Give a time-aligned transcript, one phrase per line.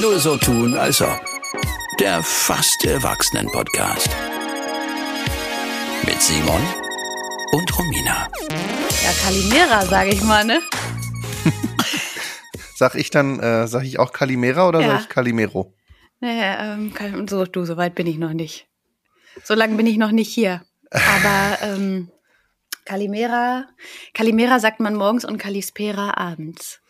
[0.00, 1.20] Nur so tun, als ob.
[2.00, 4.08] Der fast Erwachsenen-Podcast.
[6.06, 6.62] Mit Simon
[7.52, 8.28] und Romina.
[8.50, 10.60] Ja, Kalimera, sage ich mal, ne?
[12.76, 14.88] Sag ich dann, äh, sag ich auch Kalimera oder Ja.
[14.88, 15.74] sag ich Kalimero?
[16.20, 18.66] Naja, ähm, so, du, so weit bin ich noch nicht.
[19.44, 20.62] So lange bin ich noch nicht hier.
[20.90, 22.10] Aber ähm,
[22.84, 23.66] Kalimera,
[24.14, 26.80] Kalimera sagt man morgens und Kalispera abends.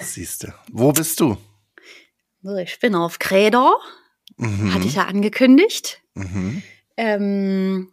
[0.00, 0.54] Siehste.
[0.70, 1.36] Wo bist du?
[2.42, 3.74] So, ich bin auf Kreda,
[4.36, 4.72] Mhm.
[4.74, 6.00] hatte ich ja angekündigt.
[6.14, 6.62] Mhm.
[6.96, 7.92] Ähm,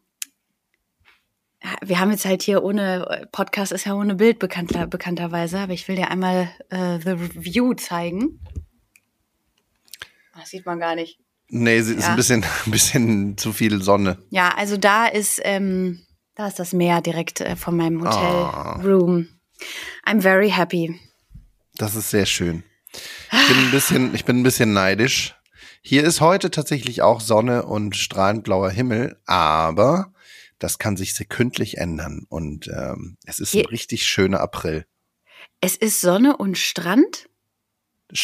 [1.83, 5.87] wir haben jetzt halt hier ohne, Podcast ist ja ohne Bild bekannter, bekannterweise, aber ich
[5.87, 8.39] will dir einmal äh, The Review zeigen.
[10.37, 11.19] Das sieht man gar nicht.
[11.49, 12.09] Nee, ist Ja.
[12.09, 14.17] ein bisschen, ein bisschen zu viel Sonne.
[14.29, 16.05] Ja, also da ist, ähm,
[16.35, 18.75] da ist das Meer direkt äh, von meinem Ah.
[18.77, 19.27] Hotelroom.
[20.05, 20.99] I'm very happy.
[21.77, 22.63] Das ist sehr schön.
[23.31, 25.35] Ich bin ein bisschen, ich bin ein bisschen neidisch.
[25.81, 30.13] Hier ist heute tatsächlich auch Sonne und strahlend blauer Himmel, aber
[30.59, 34.85] das kann sich sekündlich ändern und ähm, es ist ein Hier- richtig schöner April.
[35.61, 37.29] Es ist Sonne und Strand.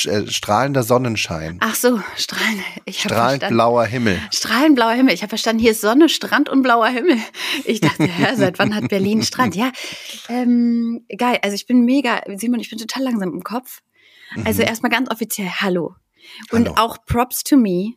[0.06, 2.64] Äh, strahlender Sonnenschein, Ach so, strahlen.
[2.86, 4.18] Ich strahlend blauer Himmel.
[4.32, 5.14] Strahlend blauer Himmel.
[5.14, 7.18] Ich habe verstanden, hier ist Sonne, Strand und blauer Himmel.
[7.66, 9.56] Ich dachte, hä, seit wann hat Berlin Strand?
[9.56, 9.74] Ja,
[10.30, 11.40] ähm, geil.
[11.42, 13.82] Also ich bin mega, Simon, ich bin total langsam im Kopf.
[14.46, 14.70] Also Mhm.
[14.70, 15.96] erstmal ganz offiziell Hallo.
[16.52, 16.78] Und Hallo.
[16.80, 17.96] auch Props to me,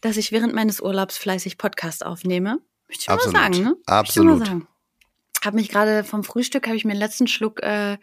[0.00, 2.58] dass ich während meines Urlaubs fleißig Podcast aufnehme.
[2.88, 3.34] Möchte ich Absolut.
[3.36, 3.76] mal sagen, ne?
[3.86, 4.28] Absolut.
[4.40, 4.68] Möchte ich mal sagen.
[5.44, 7.96] Hab mich gerade vom Frühstück, habe ich mir den letzten Schluck äh,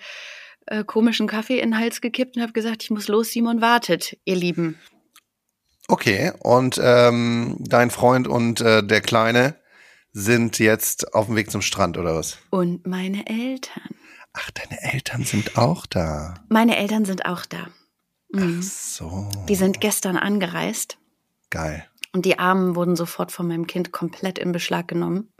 [0.67, 4.17] äh, komischen Kaffee in den Hals gekippt und habe gesagt, ich muss los, Simon wartet,
[4.25, 4.77] ihr Lieben.
[5.88, 9.55] Okay, und ähm, dein Freund und äh, der Kleine
[10.11, 12.38] sind jetzt auf dem Weg zum Strand oder was?
[12.49, 13.89] Und meine Eltern.
[14.33, 16.33] Ach, deine Eltern sind auch da.
[16.49, 17.67] Meine Eltern sind auch da.
[18.31, 18.61] Mhm.
[18.61, 20.97] So, Die sind gestern angereist
[21.52, 21.86] geil.
[22.13, 25.31] und die Armen wurden sofort von meinem Kind komplett in Beschlag genommen.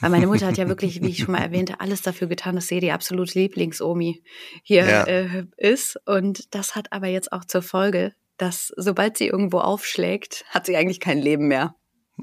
[0.00, 2.66] Weil meine Mutter hat ja wirklich, wie ich schon mal erwähnte, alles dafür getan, dass
[2.68, 4.22] sie die absolute Lieblingsomi
[4.62, 5.04] hier Ja.
[5.04, 5.98] äh, ist.
[6.06, 10.76] Und das hat aber jetzt auch zur Folge, dass sobald sie irgendwo aufschlägt, hat sie
[10.76, 11.74] eigentlich kein Leben mehr.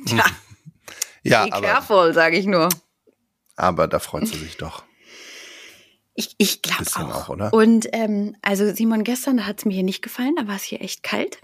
[0.05, 0.25] Tja,
[1.23, 2.69] Ja, be careful, sage ich nur.
[3.55, 4.83] aber da freut sie sich doch.
[6.13, 6.99] Ich, ich glaube auch.
[7.25, 7.53] auch, oder?
[7.53, 10.81] Und ähm, also Simon, gestern, hat es mir hier nicht gefallen, da war es hier
[10.81, 11.39] echt kalt.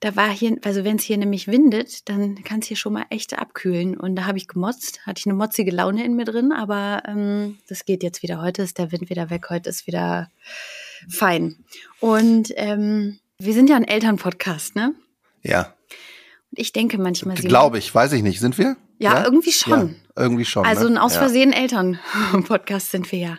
[0.00, 3.06] Da war hier, also wenn es hier nämlich windet, dann kann es hier schon mal
[3.08, 3.96] echt abkühlen.
[3.96, 7.56] Und da habe ich gemotzt, hatte ich eine motzige Laune in mir drin, aber ähm,
[7.68, 8.42] das geht jetzt wieder.
[8.42, 10.30] Heute ist der Wind wieder weg, heute ist wieder
[11.08, 11.64] fein.
[12.00, 14.94] Und ähm, wir sind ja ein Elternpodcast, ne?
[15.42, 15.74] Ja,
[16.50, 18.40] Und ich denke manchmal, glaube ich, weiß ich nicht.
[18.40, 18.76] Sind wir?
[18.98, 19.96] Ja, irgendwie schon.
[20.16, 20.66] Ja, irgendwie schon.
[20.66, 20.96] also ne?
[20.96, 21.20] ein aus ja.
[21.20, 23.38] Versehen Eltern-Podcast sind wir ja.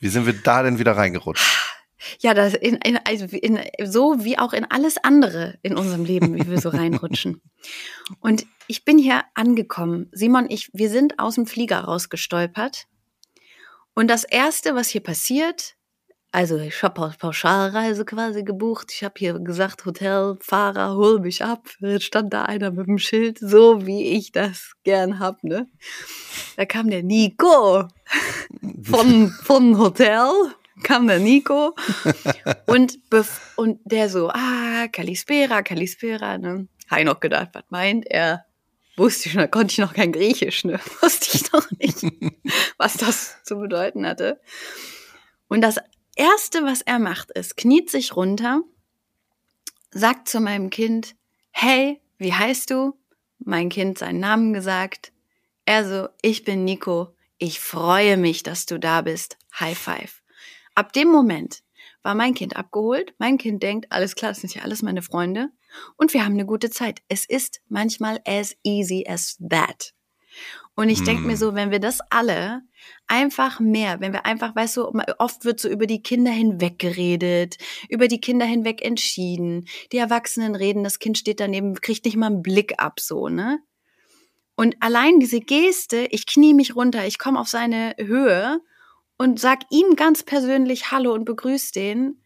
[0.00, 1.57] Wie sind wir da denn wieder reingerutscht?
[2.20, 6.34] Ja, das in, in, also in, so wie auch in alles andere in unserem Leben,
[6.34, 7.40] wie wir so reinrutschen.
[8.20, 10.08] Und ich bin hier angekommen.
[10.12, 12.86] Simon, ich, wir sind aus dem Flieger rausgestolpert.
[13.94, 15.76] Und das erste, was hier passiert,
[16.30, 18.92] also ich habe Pauschalreise quasi gebucht.
[18.92, 21.66] Ich habe hier gesagt, Hotelfahrer, hol mich ab.
[21.80, 25.70] Jetzt stand da einer mit dem Schild, so wie ich das gern hab, ne?
[26.56, 27.88] Da kam der Nico
[28.82, 30.30] von, von Hotel,
[30.82, 31.74] kam der Nico
[32.66, 32.98] und,
[33.56, 36.68] und der so, ah, Kalispera, Kalispera, ne?
[36.88, 38.44] Habe ich noch gedacht, was meint er?
[38.96, 40.80] Wusste ich noch, konnte ich noch kein Griechisch, ne?
[41.00, 42.04] Wusste ich noch nicht,
[42.78, 44.40] was das zu bedeuten hatte.
[45.48, 45.76] Und das
[46.16, 48.62] Erste, was er macht, ist, kniet sich runter,
[49.92, 51.14] sagt zu meinem Kind,
[51.50, 52.98] hey, wie heißt du?
[53.38, 55.12] Mein Kind seinen Namen gesagt.
[55.64, 57.14] Er so, ich bin Nico.
[57.38, 59.38] Ich freue mich, dass du da bist.
[59.60, 60.22] High five.
[60.78, 61.64] Ab dem Moment
[62.04, 63.12] war mein Kind abgeholt.
[63.18, 65.48] Mein Kind denkt, alles klar, das sind ja alles meine Freunde.
[65.96, 67.00] Und wir haben eine gute Zeit.
[67.08, 69.92] Es ist manchmal as easy as that.
[70.76, 72.62] Und ich denke mir so, wenn wir das alle
[73.08, 77.58] einfach mehr, wenn wir einfach, weißt du, oft wird so über die Kinder hinweg geredet,
[77.88, 79.66] über die Kinder hinweg entschieden.
[79.90, 83.58] Die Erwachsenen reden, das Kind steht daneben, kriegt nicht mal einen Blick ab, so, ne?
[84.54, 88.60] Und allein diese Geste, ich knie mich runter, ich komme auf seine Höhe
[89.18, 92.22] und sag ihm ganz persönlich Hallo und begrüß den.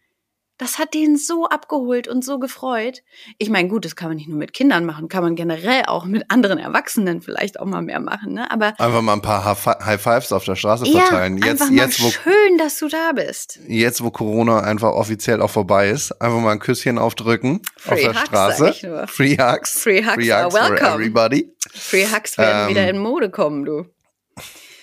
[0.59, 3.03] Das hat den so abgeholt und so gefreut.
[3.39, 6.05] Ich meine, gut, das kann man nicht nur mit Kindern machen, kann man generell auch
[6.05, 8.49] mit anderen Erwachsenen vielleicht auch mal mehr machen, ne?
[8.49, 11.39] Aber Einfach mal ein paar High- Fives auf der Straße ja, verteilen.
[11.39, 13.59] Jetzt, einfach mal jetzt, wo, schön, dass du da bist.
[13.67, 18.03] jetzt, wo Corona einfach offiziell auch vorbei ist, einfach mal ein Küsschen aufdrücken auf Free
[18.03, 18.71] der Hugs, Straße.
[18.71, 19.07] ich nur.
[19.09, 19.83] Free Hugs.
[19.83, 20.91] Free Hugs for welcome.
[20.95, 21.53] everybody.
[21.73, 23.87] Free Hugs werden Ähm, wieder in Mode kommen, du.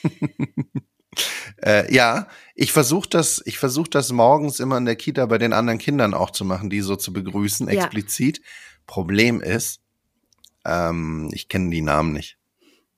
[1.63, 5.53] Äh, ja, ich versuche das, ich versuche das morgens immer in der Kita bei den
[5.53, 7.83] anderen Kindern auch zu machen, die so zu begrüßen, Ja.
[7.83, 8.41] explizit.
[8.87, 9.81] Problem ist,
[10.65, 12.37] ähm, ich kenne die Namen nicht.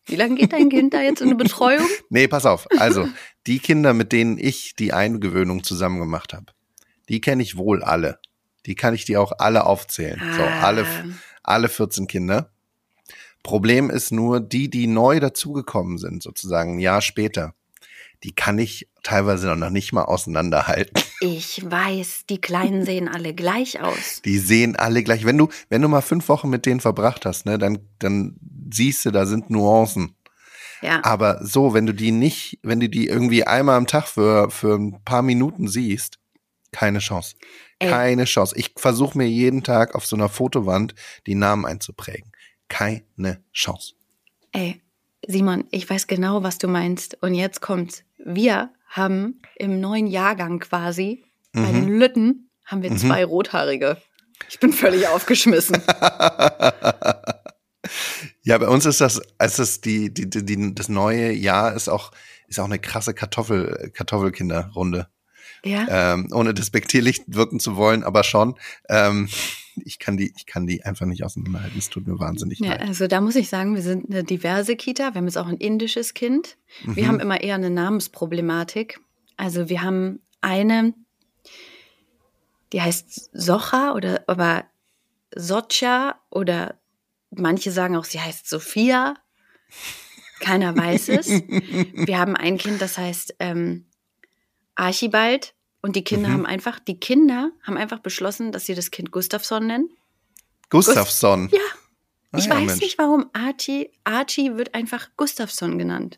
[0.05, 1.85] Wie lange geht dein Kind da jetzt in eine Betreuung?
[2.09, 2.67] Nee, pass auf.
[2.79, 3.07] Also,
[3.47, 6.47] die Kinder, mit denen ich die Eingewöhnung zusammen gemacht habe,
[7.09, 8.19] die kenne ich wohl alle.
[8.65, 10.21] Die kann ich dir auch alle aufzählen.
[10.35, 10.59] So, Ah.
[10.61, 10.85] alle,
[11.43, 12.51] alle 14 Kinder.
[13.43, 17.55] Problem ist nur, die, die neu dazugekommen sind, sozusagen ein Jahr später,
[18.23, 21.01] die kann ich teilweise noch nicht mal auseinanderhalten.
[21.21, 24.21] Ich weiß, die Kleinen sehen alle gleich aus.
[24.23, 25.25] Die sehen alle gleich.
[25.25, 28.37] Wenn du, wenn du mal fünf Wochen mit denen verbracht hast, ne, dann, dann
[28.71, 30.15] siehst du, da sind Nuancen.
[30.81, 31.03] Ja.
[31.03, 34.75] Aber so, wenn du die nicht, wenn du die irgendwie einmal am Tag für, für
[34.75, 36.17] ein paar Minuten siehst,
[36.71, 37.35] keine Chance.
[37.79, 37.89] Ey.
[37.89, 38.55] Keine Chance.
[38.57, 40.95] Ich versuche mir jeden Tag auf so einer Fotowand
[41.27, 42.31] die Namen einzuprägen.
[42.67, 43.93] Keine Chance.
[44.53, 44.81] Ey,
[45.27, 47.17] Simon, ich weiß genau, was du meinst.
[47.21, 48.03] Und jetzt kommt's.
[48.17, 51.23] Wir haben im neuen Jahrgang quasi,
[51.53, 51.73] bei Mhm.
[51.85, 53.97] den Lütten, haben wir zwei Rothaarige.
[54.49, 55.81] Ich bin völlig aufgeschmissen.
[58.43, 62.11] Ja, bei uns ist das, ist die, die, die, die, das neue Jahr ist auch,
[62.47, 65.07] ist auch eine krasse Kartoffel, Kartoffelkinderrunde.
[65.63, 66.13] Ja?
[66.13, 68.55] Ähm, ohne despektierlich wirken zu wollen, aber schon.
[68.89, 69.29] Ähm,
[69.75, 71.77] ich kann die, ich kann die einfach nicht auseinanderhalten.
[71.77, 72.81] Es tut mir wahnsinnig Ja, leid.
[72.81, 75.13] also da muss ich sagen, wir sind eine diverse Kita.
[75.13, 76.57] Wir haben jetzt auch ein indisches Kind.
[76.83, 77.07] Wir Mhm.
[77.07, 78.99] haben immer eher eine Namensproblematik.
[79.37, 80.93] Also wir haben eine,
[82.73, 84.65] die heißt Socha oder aber
[85.35, 86.79] Socha oder
[87.29, 89.15] manche sagen auch, sie heißt Sophia.
[90.41, 91.27] Keiner weiß es.
[92.07, 93.85] Wir haben ein Kind, das heißt ähm,
[94.75, 95.53] Archibald.
[95.81, 96.33] Und die Kinder Mhm.
[96.33, 99.89] haben einfach, die Kinder haben einfach beschlossen, dass sie das Kind Gustavsson nennen.
[100.69, 101.49] Gustafsson.
[101.51, 101.59] Ja,
[102.33, 102.81] Ah ich ja, weiß Mensch.
[102.81, 106.17] nicht, warum Archie, Archie wird einfach Gustavsson genannt.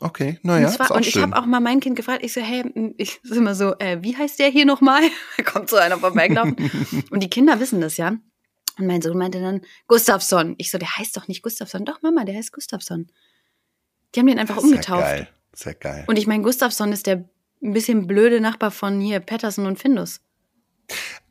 [0.00, 2.94] Okay, naja, und zwar, und ich habe auch mal mein Kind gefragt, ich so, hey,
[2.98, 5.02] ich ist immer so, äh, wie heißt der hier nochmal?
[5.36, 6.56] Da kommt so einer vorbeigelaufen.
[7.10, 8.10] und die Kinder wissen das ja.
[8.78, 10.54] Und mein Sohn meinte dann, Gustavsson.
[10.58, 11.84] Ich so, der heißt doch nicht Gustavsson.
[11.84, 13.08] Doch, Mama, der heißt Gustavsson.
[14.14, 15.02] Die haben den einfach Das ist ja umgetauft.
[15.02, 15.28] geil.
[15.52, 16.04] Sehr geil.
[16.06, 17.28] Und ich meine, Gustavsson ist der
[17.62, 20.20] ein bisschen blöde Nachbar von hier, Patterson und Findus.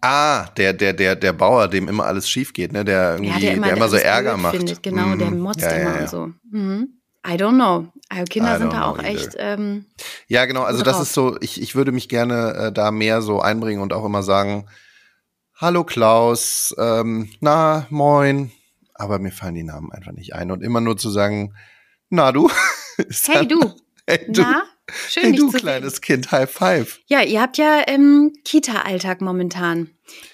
[0.01, 2.85] ah, der, der, der, der Bauer, dem immer alles schief geht, ne?
[2.85, 4.55] Der irgendwie, Ja, der immer, so alles Ärger blöd macht.
[4.57, 4.83] Findet.
[4.83, 5.39] Genau, der Mhm.
[5.39, 6.31] motzt ja, immer ja, und so.
[6.51, 6.89] Mhm.
[7.25, 7.87] I don't know.
[8.09, 9.85] Also Kinder I sind da auch know echt, ähm,
[10.27, 10.63] Ja, genau.
[10.63, 11.03] Also das drauf.
[11.03, 14.23] ist so, ich, ich würde mich gerne äh, da mehr so einbringen und auch immer
[14.23, 14.67] sagen,
[15.55, 18.51] hallo Klaus, ähm, na, moin.
[18.93, 20.51] Aber mir fallen die Namen einfach nicht ein.
[20.51, 21.53] Und immer nur zu sagen,
[22.09, 22.49] na du.
[23.27, 23.59] hey du,
[24.07, 24.63] Hey du, na,
[25.09, 26.01] schön hey, du kleines sehen.
[26.01, 26.99] Kind, High Five.
[27.07, 29.89] Ja, ihr habt ja ähm, Kita-Alltag momentan.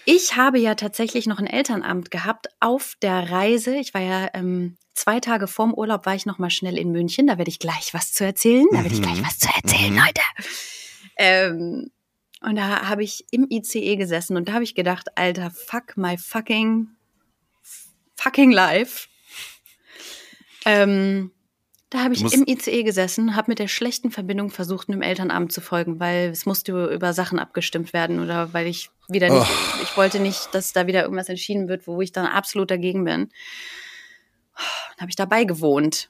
[0.06, 3.76] Ich habe ja tatsächlich noch ein Elternamt gehabt auf der Reise.
[3.76, 7.26] Ich war ja ähm, zwei Tage vorm Urlaub, war ich noch mal schnell in München.
[7.28, 8.66] Da werde ich gleich was zu erzählen.
[8.72, 9.04] Da werde ich Mhm.
[9.06, 10.00] gleich was zu erzählen, Mhm.
[10.00, 10.22] Leute.
[11.18, 11.92] Ähm,
[12.42, 16.18] und da habe ich im ICE gesessen und da habe ich gedacht, Alter, fuck my
[16.18, 16.90] fucking
[18.16, 19.08] fucking life.
[20.66, 21.32] Ähm,
[21.94, 25.62] da habe ich im ICE gesessen, habe mit der schlechten Verbindung versucht, einem Elternamt zu
[25.62, 29.84] folgen, weil es musste über Sachen abgestimmt werden oder weil ich wieder nicht, Oh.
[29.84, 33.30] ich wollte nicht, dass da wieder irgendwas entschieden wird, wo ich dann absolut dagegen bin.
[34.56, 36.10] Dann habe ich dabei gewohnt.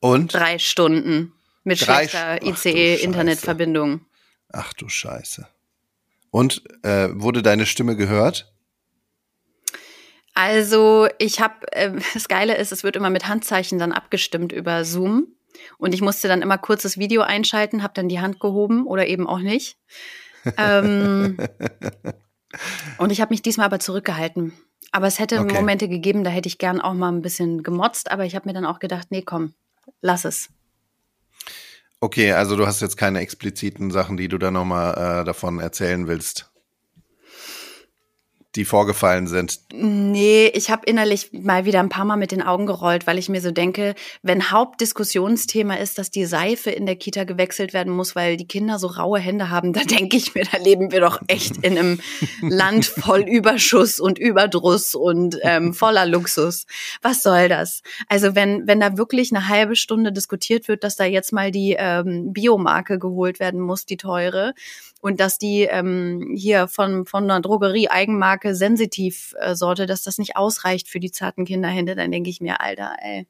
[0.00, 0.32] Und?
[0.32, 1.34] Drei Stunden
[1.64, 4.06] mit Drei schlechter ICE-Internetverbindung.
[4.50, 5.46] Ach du Scheiße.
[6.30, 8.53] Und äh, wurde deine Stimme gehört?
[10.34, 14.84] Also ich habe, äh, das Geile ist, es wird immer mit Handzeichen dann abgestimmt über
[14.84, 15.28] Zoom.
[15.78, 19.06] Und ich musste dann immer kurz das Video einschalten, habe dann die Hand gehoben oder
[19.06, 19.78] eben auch nicht.
[20.58, 21.38] Ähm,
[22.98, 24.52] und ich habe mich diesmal aber zurückgehalten.
[24.90, 25.54] Aber es hätte Okay.
[25.54, 28.52] Momente gegeben, da hätte ich gern auch mal ein bisschen gemotzt, aber ich habe mir
[28.52, 29.54] dann auch gedacht, nee, komm,
[30.02, 30.48] lass es.
[32.00, 36.06] Okay, also du hast jetzt keine expliziten Sachen, die du da nochmal äh, davon erzählen
[36.06, 36.50] willst,
[38.56, 39.60] die vorgefallen sind.
[39.72, 43.28] Nee, ich habe innerlich mal wieder ein paar Mal mit den Augen gerollt, weil ich
[43.28, 48.14] mir so denke, wenn Hauptdiskussionsthema ist, dass die Seife in der Kita gewechselt werden muss,
[48.14, 51.20] weil die Kinder so raue Hände haben, da denke ich mir, da leben wir doch
[51.26, 52.00] echt in einem
[52.42, 56.66] Land voll Überschuss und Überdruss und ähm, voller Luxus.
[57.02, 57.82] Was soll das?
[58.08, 61.74] Also wenn, wenn da wirklich eine halbe Stunde diskutiert wird, dass da jetzt mal die
[61.76, 64.54] ähm, Biomarke geholt werden muss, die teure,
[65.04, 70.88] und dass die ähm, hier von, von einer Drogerie Eigenmarke Sensitiv-Sorte, dass das nicht ausreicht
[70.88, 73.26] für die zarten Kinderhände, dann denke ich mir, Alter, ey,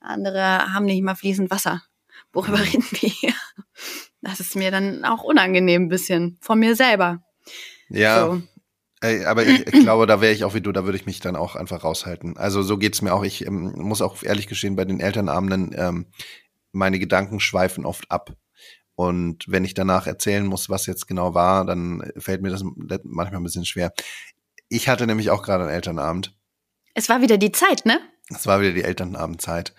[0.00, 1.84] andere haben nicht mal fließend Wasser.
[2.32, 3.34] Worüber reden wir hier?
[4.20, 7.22] Das ist mir dann auch unangenehm ein bisschen von mir selber.
[7.88, 8.42] Ja, So.
[9.00, 11.20] ey, aber ich, ich glaube, da wäre ich auch wie du, da würde ich mich
[11.20, 12.36] dann auch einfach raushalten.
[12.36, 13.22] Also so geht's mir auch.
[13.22, 16.06] Ich ähm, muss auch ehrlich gestehen, bei den Elternabenden, ähm,
[16.72, 18.32] meine Gedanken schweifen oft ab.
[18.96, 23.36] Und wenn ich danach erzählen muss, was jetzt genau war, dann fällt mir das manchmal
[23.36, 23.92] ein bisschen schwer.
[24.68, 26.34] Ich hatte nämlich auch gerade einen Elternabend.
[26.94, 28.00] Es war wieder die Zeit, ne?
[28.30, 29.74] Es war wieder die Elternabendzeit,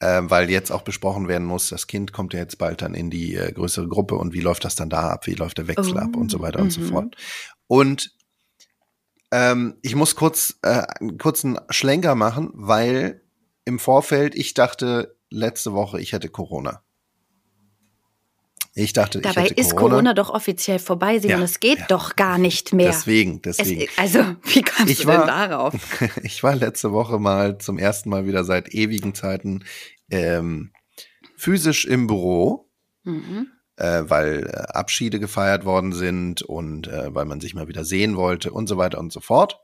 [0.00, 3.08] äh, weil jetzt auch besprochen werden muss, das Kind kommt ja jetzt bald dann in
[3.08, 5.94] die äh, größere Gruppe und wie läuft das dann da ab, wie läuft der Wechsel
[5.94, 6.88] Oh, ab und so weiter und so mhm.
[6.88, 7.16] fort.
[7.68, 8.12] Und
[9.30, 13.22] ähm, ich muss kurz äh, einen kurzen Schlenker machen, weil
[13.64, 16.82] im Vorfeld ich dachte letzte Woche, ich hätte Corona.
[18.78, 21.38] Ich dachte, Dabei ich ist Corona doch offiziell vorbei, Simon.
[21.38, 21.86] Ja, es geht ja.
[21.86, 22.88] doch gar nicht mehr.
[22.90, 23.90] Deswegen, es, deswegen.
[23.96, 25.74] also, wie kommst Ich du denn war- darauf?
[26.22, 29.64] ich war letzte Woche mal zum ersten Mal wieder seit ewigen Zeiten
[30.10, 30.72] ähm,
[31.36, 32.70] physisch im Büro,
[33.04, 33.48] Mhm.
[33.76, 38.16] äh, weil äh, Abschiede gefeiert worden sind und äh, weil man sich mal wieder sehen
[38.16, 39.58] wollte und so weiter und so fort.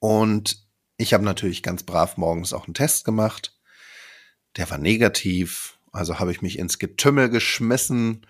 [0.00, 0.58] Und
[0.96, 3.56] ich habe natürlich ganz brav morgens auch einen Test gemacht.
[4.56, 8.26] Der war negativ, also habe ich mich ins Getümmel geschmissen,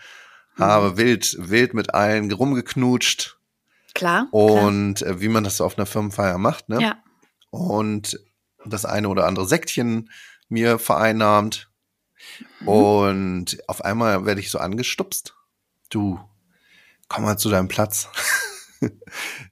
[0.56, 3.38] habe wild, wild mit allen rumgeknutscht
[3.94, 4.28] Klar.
[4.30, 6.76] und äh, wie man das so auf einer Firmenfeier macht, ne?
[6.76, 6.96] klar.
[6.96, 7.02] Ja.
[7.50, 8.20] und
[8.64, 10.10] das eine oder andere Säckchen
[10.48, 11.70] mir vereinnahmt.
[12.60, 12.68] Mhm.
[12.68, 15.34] Und auf einmal werde ich so angestupst.
[15.90, 16.20] Du,
[17.08, 18.08] komm mal zu deinem Platz.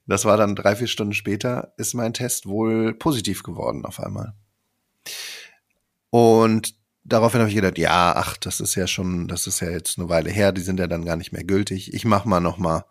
[0.07, 4.33] das war dann drei, vier Stunden später, ist mein Test wohl positiv geworden auf einmal.
[6.09, 9.97] Und daraufhin habe ich gedacht, ja, ach, das ist ja schon, das ist ja jetzt
[9.97, 11.93] eine Weile her, die sind ja dann gar nicht mehr gültig.
[11.93, 12.85] Ich mach mal noch mal,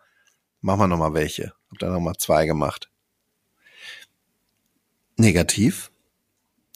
[0.60, 1.54] mach mal noch mal welche.
[1.70, 2.90] Hab dann noch mal zwei gemacht.
[5.16, 5.90] Negativ.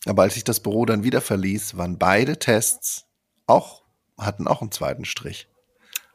[0.07, 3.07] Aber als ich das Büro dann wieder verließ, waren beide Tests
[3.47, 3.83] auch,
[4.19, 5.49] hatten auch einen zweiten Strich.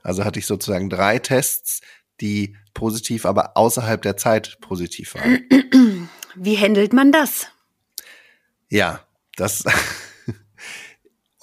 [0.01, 1.81] Also hatte ich sozusagen drei Tests,
[2.21, 6.09] die positiv, aber außerhalb der Zeit positiv waren.
[6.35, 7.47] Wie handelt man das?
[8.69, 9.63] Ja, das.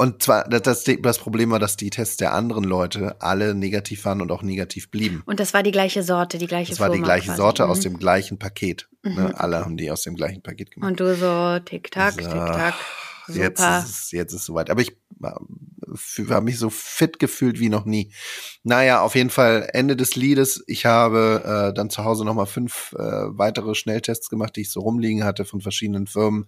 [0.00, 4.20] Und zwar, das, das, Problem war, dass die Tests der anderen Leute alle negativ waren
[4.20, 5.24] und auch negativ blieben.
[5.26, 7.36] Und das war die gleiche Sorte, die gleiche Das war die gleiche quasi.
[7.36, 7.70] Sorte Mhm.
[7.70, 8.88] aus dem gleichen Paket.
[9.02, 9.34] Ne?
[9.36, 10.88] Alle haben die aus dem gleichen Paket gemacht.
[10.88, 12.74] Und du so, tick-tack, So, tick-tack.
[13.28, 13.78] Jetzt Super.
[13.80, 14.70] ist, es, jetzt ist es soweit.
[14.70, 18.12] Aber ich habe mich so fit gefühlt wie noch nie.
[18.62, 20.62] Naja, auf jeden Fall Ende des Liedes.
[20.66, 24.80] Ich habe äh, dann zu Hause nochmal fünf äh, weitere Schnelltests gemacht, die ich so
[24.80, 26.46] rumliegen hatte von verschiedenen Firmen.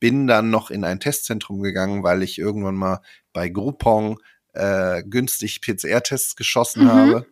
[0.00, 3.00] Bin dann noch in ein Testzentrum gegangen, weil ich irgendwann mal
[3.32, 4.18] bei Groupon
[4.52, 6.88] äh, günstig PCR-Tests geschossen Mhm.
[6.92, 7.26] habe.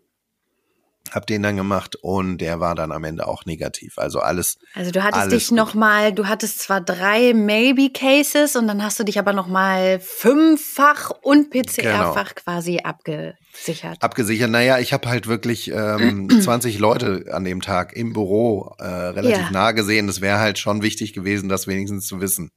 [1.14, 3.98] Hab den dann gemacht und der war dann am Ende auch negativ.
[3.98, 5.56] Also alles Also du hattest dich gut.
[5.58, 10.00] noch mal, du hattest zwar drei Maybe-Cases und dann hast du dich aber noch mal
[10.00, 14.02] fünffach und PCR-fach quasi abgesichert.
[14.02, 14.50] abgesichert.
[14.50, 19.38] Naja, ich habe halt wirklich ähm, 20 Leute an dem Tag im Büro äh, relativ
[19.38, 19.50] Ja.
[19.52, 20.06] nah gesehen.
[20.08, 22.50] Das wäre halt schon wichtig gewesen, das wenigstens zu wissen.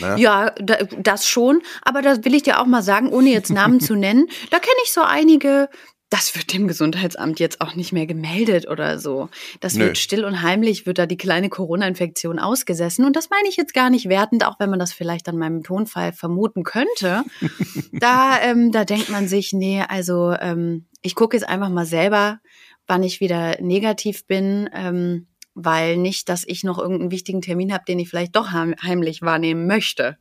[0.00, 0.16] Ne?
[0.18, 1.62] Ja, da, das schon.
[1.82, 4.26] Aber das will ich dir auch mal sagen, ohne jetzt Namen zu nennen.
[4.50, 5.68] Da kenne ich so einige.
[6.10, 9.28] Das wird dem Gesundheitsamt jetzt auch nicht mehr gemeldet oder so.
[9.60, 9.84] Das Nö.
[9.84, 13.04] wird still und heimlich, wird da die kleine Corona-Infektion ausgesessen.
[13.04, 15.62] Und das meine ich jetzt gar nicht wertend, auch wenn man das vielleicht an meinem
[15.62, 17.24] Tonfall vermuten könnte.
[17.92, 22.40] da, ähm, da denkt man sich, nee, also ähm, ich gucke jetzt einfach mal selber,
[22.86, 24.70] wann ich wieder negativ bin.
[24.72, 25.26] Ähm,
[25.60, 29.22] weil nicht, dass ich noch irgendeinen wichtigen Termin habe, den ich vielleicht doch heim heimlich
[29.22, 30.16] wahrnehmen möchte.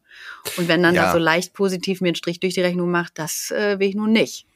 [0.58, 1.06] Und wenn dann Ja.
[1.06, 3.94] da so leicht positiv mir einen Strich durch die Rechnung macht, das äh, will ich
[3.96, 4.47] nun nicht.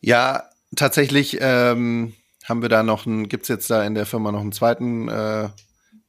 [0.00, 2.14] Ja, tatsächlich ähm,
[2.44, 5.48] haben wir da noch einen, gibt's jetzt da in der Firma noch einen zweiten, äh,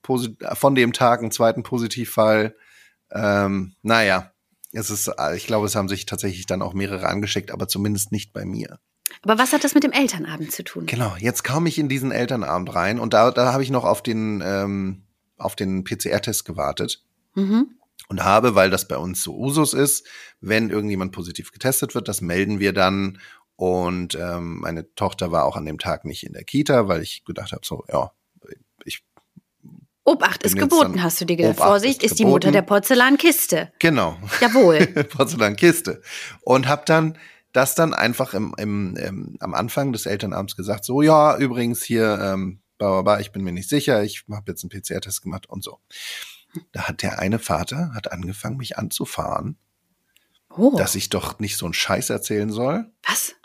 [0.03, 2.55] von dem Tag einen zweiten Positivfall.
[3.11, 4.31] Ähm, naja,
[4.71, 8.11] es ist, äh, ich glaube, es haben sich tatsächlich dann auch mehrere angesteckt, aber zumindest
[8.11, 8.79] nicht bei mir.
[9.23, 10.85] Aber was hat das mit dem Elternabend zu tun?
[10.85, 14.01] Genau, jetzt kam ich in diesen Elternabend rein und da, da habe ich noch auf
[14.01, 15.03] den, ähm,
[15.37, 17.03] auf den PCR-Test gewartet
[17.35, 17.75] Mhm.
[18.07, 20.07] Und habe, weil das bei uns so Usus ist,
[20.41, 23.19] wenn irgendjemand positiv getestet wird, das melden wir dann.
[23.55, 27.25] Und ähm, meine Tochter war auch an dem Tag nicht in der Kita, weil ich
[27.25, 28.11] gedacht habe, so, ja,
[28.85, 29.03] ich,
[30.05, 31.57] Obacht ist geboten, hast du dir gedacht.
[31.57, 33.71] Obacht Vorsicht, ist ist die Mutter der Porzellankiste.
[33.79, 34.87] genau, Jawohl.
[35.09, 36.01] Porzellankiste.
[36.41, 37.17] Und habe dann
[37.51, 42.19] das dann einfach im, im, im, am Anfang des Elternabends gesagt, so, ja, übrigens hier,
[42.21, 42.61] ähm,
[43.19, 45.79] ich bin mir nicht sicher, ich habe jetzt einen PCR-Test gemacht und so.
[46.71, 49.57] Da hat der eine Vater hat angefangen, mich anzufahren,
[50.49, 53.35] Oh, dass ich doch nicht so einen Scheiß erzählen soll, was?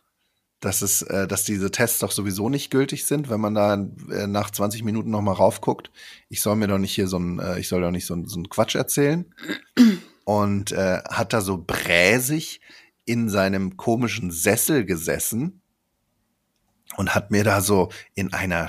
[0.61, 4.27] dass es, äh, dass diese Tests doch sowieso nicht gültig sind, wenn man da äh,
[4.27, 5.91] nach 20 Minuten noch mal raufguckt.
[6.31, 8.27] Ich soll mir doch nicht hier so ein, äh, ich soll doch nicht so, ein-
[8.27, 9.27] so einen Quatsch erzählen.
[10.25, 12.63] Und äh, hat da so bräsig
[13.05, 15.61] in seinem komischen Sessel gesessen
[16.97, 18.69] und hat mir da so in einer,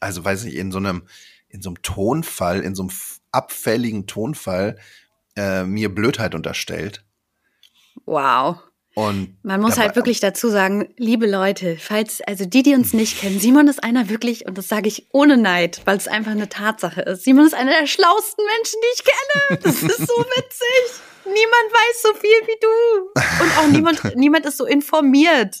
[0.00, 1.04] also weiß ich, in so einem,
[1.48, 2.90] in so einem Tonfall, in so einem
[3.32, 4.78] abfälligen Tonfall
[5.36, 7.04] äh, mir Blödheit unterstellt.
[8.06, 8.58] Wow.
[8.94, 13.20] Und Man muss halt wirklich dazu sagen, liebe Leute, falls, also die, die uns nicht
[13.20, 16.48] kennen, Simon ist einer wirklich, und das sage ich ohne Neid, weil es einfach eine
[16.48, 17.24] Tatsache ist.
[17.24, 19.60] Simon ist einer der schlauesten Menschen, die ich kenne.
[19.62, 21.00] Das ist so witzig.
[21.24, 23.44] Niemand weiß so viel wie du.
[23.44, 25.60] Und auch niemand, niemand ist so informiert.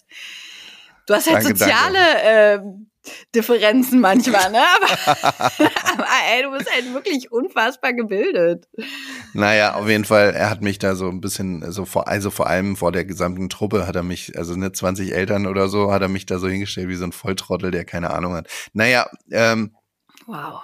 [1.06, 2.60] Du hast halt Danke, soziale äh,
[3.34, 4.58] Differenzen manchmal, ne?
[4.76, 8.68] Aber, aber ey, du bist halt wirklich unfassbar gebildet.
[9.32, 12.46] Naja, auf jeden Fall, er hat mich da so ein bisschen, so vor, also vor
[12.46, 16.02] allem vor der gesamten Truppe hat er mich, also ne, 20 Eltern oder so, hat
[16.02, 18.48] er mich da so hingestellt wie so ein Volltrottel, der keine Ahnung hat.
[18.72, 19.74] Naja, ähm,
[20.26, 20.62] Wow.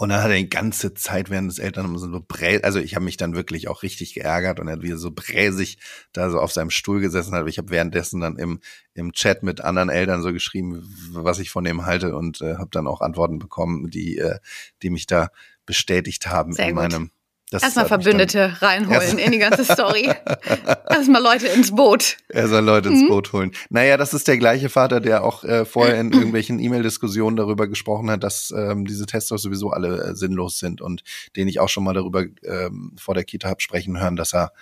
[0.00, 3.04] Und dann hat er die ganze Zeit während des Eltern so brä also ich habe
[3.04, 5.78] mich dann wirklich auch richtig geärgert und er hat wieder so bräsig
[6.12, 7.48] da so auf seinem Stuhl gesessen hat.
[7.48, 8.60] Ich habe währenddessen dann im,
[8.94, 12.70] im Chat mit anderen Eltern so geschrieben, was ich von dem halte und äh, habe
[12.70, 14.38] dann auch Antworten bekommen, die, äh,
[14.82, 15.30] die mich da
[15.66, 16.82] bestätigt haben Sehr in gut.
[16.84, 17.10] meinem.
[17.50, 20.12] Erstmal dann- Verbündete reinholen Erst- in die ganze Story.
[20.90, 22.18] Erstmal Leute ins Boot.
[22.28, 22.96] Er soll Leute Mhm.
[23.00, 23.52] ins Boot holen.
[23.70, 28.10] Naja, das ist der gleiche Vater, der auch äh, vorher in irgendwelchen E-Mail-Diskussionen darüber gesprochen
[28.10, 31.02] hat, dass ähm, diese Tests doch sowieso alle äh, sinnlos sind und
[31.36, 34.52] den ich auch schon mal darüber ähm, vor der Kita hab sprechen hören, dass er,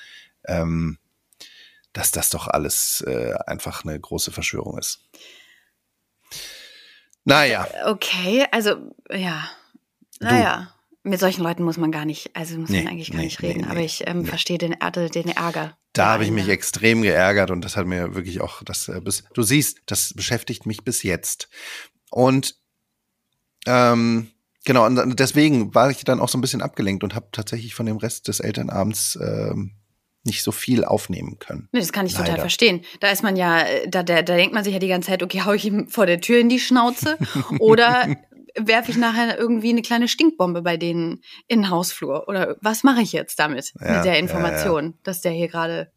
[0.46, 0.98] ähm,
[1.92, 5.00] dass das doch alles äh, einfach eine große Verschwörung ist.
[7.24, 9.48] Naja, Okay, also ja.
[10.20, 10.72] Naja.
[11.08, 13.40] Mit solchen Leuten muss man gar nicht, also muss Nee, man eigentlich gar nee, nicht
[13.42, 13.60] reden.
[13.62, 15.76] nee, aber ich ähm, verstehe den, Ärger- den Ärger.
[15.92, 19.24] da habe ich mich extrem geärgert und das hat mir wirklich auch, das äh, bis,
[19.32, 21.48] du siehst, das beschäftigt mich bis jetzt.
[22.10, 22.56] Und
[23.66, 24.30] ähm,
[24.64, 27.86] genau, und deswegen war ich dann auch so ein bisschen abgelenkt und habe tatsächlich von
[27.86, 29.72] dem Rest des Elternabends ähm,
[30.24, 31.68] nicht so viel aufnehmen können.
[31.72, 32.40] Nee, das kann ich total Leider.
[32.42, 32.82] verstehen.
[33.00, 35.22] Da ist man ja, äh, da, da, da denkt man sich ja die ganze Zeit,
[35.22, 37.16] okay, hau ich ihm vor der Tür in die Schnauze
[37.60, 38.16] oder
[38.58, 43.02] werfe ich nachher irgendwie eine kleine Stinkbombe bei denen in den Hausflur oder was mache
[43.02, 45.90] ich jetzt damit Ja, mit der ja, Information, dass der hier gerade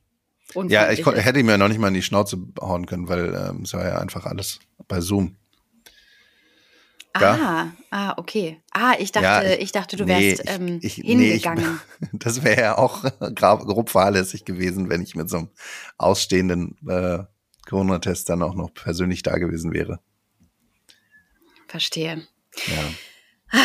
[0.67, 1.05] Ja, ich ist.
[1.07, 3.85] hätte ihm ja noch nicht mal in die Schnauze hauen können, weil ähm, es war
[3.85, 5.35] ja einfach alles bei Zoom.
[7.13, 8.61] Ah, ah, okay.
[8.71, 11.43] Ah, ich dachte, Ja, ich, ich- dachte, du nee, wärst ich- ähm, ich- nee, ich-
[11.43, 11.79] hingegangen.
[12.13, 13.03] Das wäre ja auch
[13.35, 15.49] grob fahrlässig gewesen, wenn ich mit so einem
[15.97, 17.23] ausstehenden äh,
[17.67, 19.99] Corona-Test dann auch noch persönlich da gewesen wäre.
[21.67, 22.23] Verstehe.
[22.67, 23.59] Ja.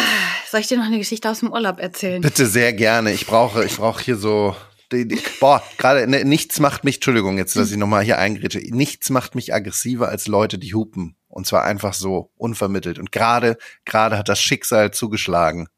[0.51, 2.23] Soll ich dir noch eine Geschichte aus dem Urlaub erzählen?
[2.23, 3.13] Bitte sehr gerne.
[3.13, 4.55] Ich brauche, ich brauche hier so.
[4.93, 8.59] Die, die, boah, gerade ne, nichts macht mich, Entschuldigung, jetzt dass ich nochmal hier eingrätsche,
[8.59, 11.17] nichts macht mich aggressiver als Leute, die hupen.
[11.29, 12.99] Und zwar einfach so, unvermittelt.
[12.99, 15.69] Und gerade, gerade hat das Schicksal zugeschlagen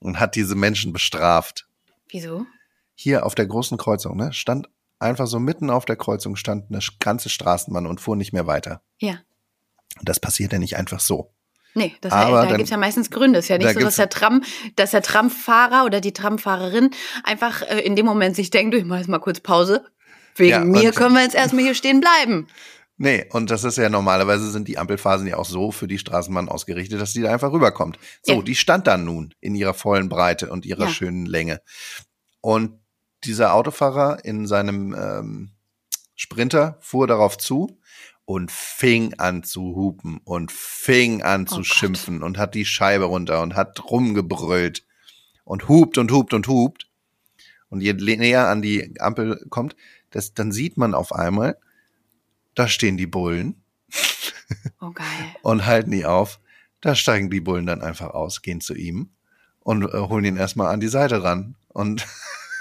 [0.00, 1.66] und hat diese Menschen bestraft.
[2.08, 2.46] Wieso?
[2.94, 4.68] Hier auf der großen Kreuzung, ne, stand
[5.02, 8.82] einfach so mitten auf der Kreuzung stand eine ganze Straßenbahn und fuhr nicht mehr weiter.
[8.98, 9.18] Ja.
[9.98, 11.32] Und das passiert ja nicht einfach so.
[11.74, 13.38] Nee, das, Aber da dann- gibt's ja meistens Gründe.
[13.38, 14.42] Es ist ja da nicht so, dass der Tram,
[14.76, 16.90] dass der Tramfahrer oder die Tramfahrerin
[17.24, 19.84] einfach äh, in dem Moment sich denkt, ich mache jetzt mal kurz Pause.
[20.36, 22.46] Wegen Ja, mir können wir jetzt erstmal hier stehen bleiben.
[22.98, 26.48] Nee, und das ist ja normalerweise sind die Ampelphasen ja auch so für die Straßenbahn
[26.48, 27.98] ausgerichtet, dass die da einfach rüberkommt.
[28.22, 28.42] So, Ja.
[28.42, 31.60] die stand dann nun in ihrer vollen Breite und ihrer schönen Länge.
[32.40, 32.78] Und
[33.24, 35.50] dieser Autofahrer in seinem ähm,
[36.14, 37.78] Sprinter fuhr darauf zu
[38.24, 41.66] und fing an zu hupen und fing an Oh zu Gott.
[41.66, 44.84] schimpfen und hat die Scheibe runter und hat rumgebrüllt
[45.44, 46.88] und hupt und hupt und hupt.
[47.68, 49.76] Und je näher an die Ampel kommt,
[50.10, 51.58] das, dann sieht man auf einmal,
[52.54, 53.62] da stehen die Bullen
[54.80, 55.06] Oh geil.
[55.42, 56.38] und halten die auf.
[56.80, 59.10] Da steigen die Bullen dann einfach aus, gehen zu ihm
[59.60, 61.54] und äh, holen ihn erstmal an die Seite ran.
[61.68, 62.06] Und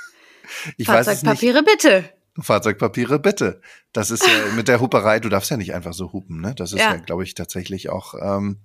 [0.78, 1.41] ich weiß es nicht.
[1.41, 2.10] Fahrzeugpapiere bitte.
[2.39, 3.61] Fahrzeugpapiere bitte.
[3.93, 6.53] Das ist ja mit der Huperei, du darfst ja nicht einfach so hupen, ne?
[6.55, 6.97] Das ist ja, Ja.
[6.97, 8.61] glaube ich, tatsächlich auch ähm,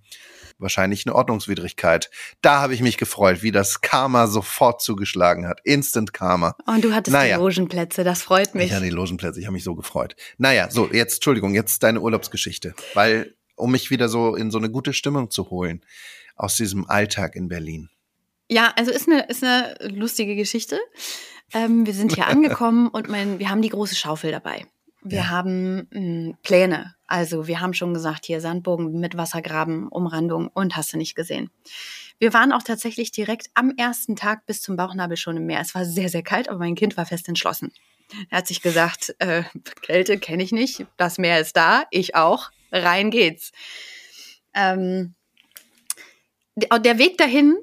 [0.59, 2.11] wahrscheinlich eine Ordnungswidrigkeit.
[2.43, 5.61] Da habe ich mich gefreut, wie das Karma sofort zugeschlagen hat.
[5.65, 6.55] Instant Karma.
[6.67, 7.37] Und du hattest Naja.
[7.37, 8.67] die Logenplätze, das freut mich.
[8.67, 10.17] Ich hatte die Logenplätze, ich habe mich so gefreut.
[10.39, 12.75] Naja, so, jetzt, Entschuldigung, jetzt deine Urlaubsgeschichte.
[12.95, 15.85] Weil, um mich wieder so in so eine gute Stimmung zu holen
[16.37, 17.91] aus diesem Alltag in Berlin.
[18.49, 20.79] Ja, also ist eine, ist eine lustige Geschichte.
[21.53, 24.67] Ähm, wir sind hier angekommen und mein, wir haben die große Schaufel dabei.
[25.03, 25.29] Wir Ja.
[25.29, 26.95] haben mh, Pläne.
[27.07, 31.51] Also wir haben schon gesagt, hier Sandbogen mit Wassergraben, Umrandung und hast du nicht gesehen.
[32.19, 35.61] Wir waren auch tatsächlich direkt am ersten Tag bis zum Bauchnabel schon im Meer.
[35.61, 37.73] Es war sehr, sehr kalt, aber mein Kind war fest entschlossen.
[38.31, 39.43] Er hat sich gesagt, äh,
[39.83, 43.53] Kälte kenne ich nicht, das Meer ist da, ich auch, rein geht's.
[44.55, 45.15] Ähm,
[46.57, 47.57] der der Weg dahin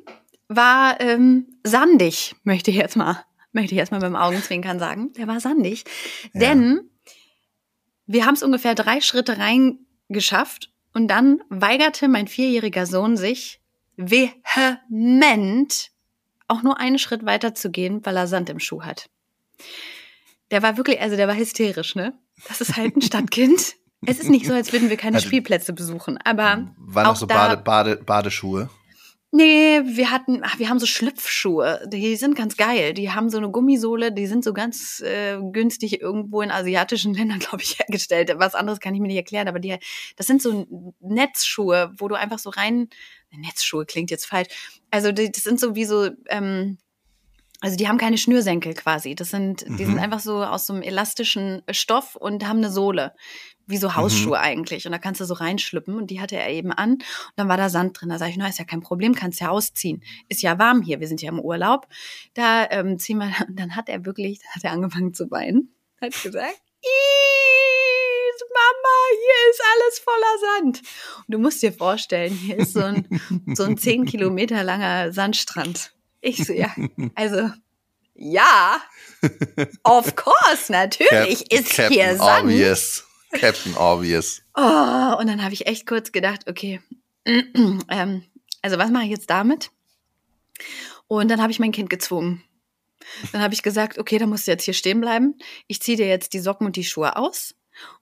[0.50, 5.14] war ähm, sandig, möchte ich jetzt mal, möchte ich jetzt mal beim Augenzwinkern sagen.
[5.14, 5.86] Der war sandig,
[6.34, 6.40] Ja.
[6.42, 6.90] denn
[8.06, 13.62] wir haben es ungefähr drei Schritte reingeschafft und dann weigerte mein vierjähriger Sohn sich
[14.90, 15.90] vehement
[16.48, 19.10] auch nur einen Schritt weiter zu gehen, weil er Sand im Schuh hat.
[20.52, 22.14] Der war wirklich, also der war hysterisch, ne?
[22.48, 23.76] Das ist halt ein Stadtkind.
[24.06, 27.16] Es ist nicht so, als würden wir keine Also- Spielplätze besuchen, aber Waren auch auch
[27.16, 28.70] so da- Bade, Bade, Badeschuhe.
[29.36, 31.88] Nee, wir hatten, ach, wir haben so Schlüpfschuhe.
[31.88, 32.94] Die sind ganz geil.
[32.94, 37.40] Die haben so eine Gummisohle, die sind so ganz äh, günstig irgendwo in asiatischen Ländern,
[37.40, 38.32] glaube ich, hergestellt.
[38.38, 39.76] Was anderes kann ich mir nicht erklären, aber die,
[40.18, 40.68] das sind so
[41.00, 42.90] Netzschuhe, wo du einfach so rein.
[43.32, 44.50] Netzschuhe klingt jetzt falsch.
[44.92, 46.78] Also die, das sind so wie so, ähm,
[47.64, 49.16] also die haben keine Schnürsenkel quasi.
[49.16, 50.00] Das sind, die sind Mhm.
[50.00, 53.14] einfach so aus so einem elastischen Stoff und haben eine Sohle.
[53.66, 54.86] Wie so Hausschuhe eigentlich.
[54.86, 56.96] Und da kannst du so reinschlüppen und die hatte er eben an.
[56.96, 57.04] Und
[57.38, 58.10] dann war da Sand drin.
[58.10, 60.04] Da sage ich, na, ist ja kein Problem, kannst ja ausziehen.
[60.28, 61.88] Ist ja warm hier, wir sind ja im Urlaub.
[62.34, 65.74] Da ähm, ziehen wir, und dann hat er wirklich, dann hat er angefangen zu weinen.
[66.02, 70.82] Hat gesagt, "Iis, Mama, hier ist alles voller Sand.
[71.28, 73.08] Und du musst dir vorstellen, hier ist so ein,
[73.54, 75.93] so ein zehn Kilometer langer Sandstrand.
[76.26, 76.74] Ich so, ja,
[77.16, 77.50] also,
[78.16, 78.82] ja,
[79.84, 82.46] of course, natürlich Cap- ist Captain hier Sand.
[82.46, 83.04] Obvious.
[83.34, 84.42] Captain Obvious.
[84.56, 86.82] Oh, und dann habe ich echt kurz gedacht, okay,
[87.26, 88.24] ähm,
[88.62, 89.72] also was mache ich jetzt damit?
[91.08, 92.44] Und dann habe ich mein Kind gezwungen.
[93.32, 95.36] Dann habe ich gesagt, okay, dann musst du jetzt hier stehen bleiben.
[95.68, 97.56] Ich ziehe dir jetzt die Socken und die Schuhe aus.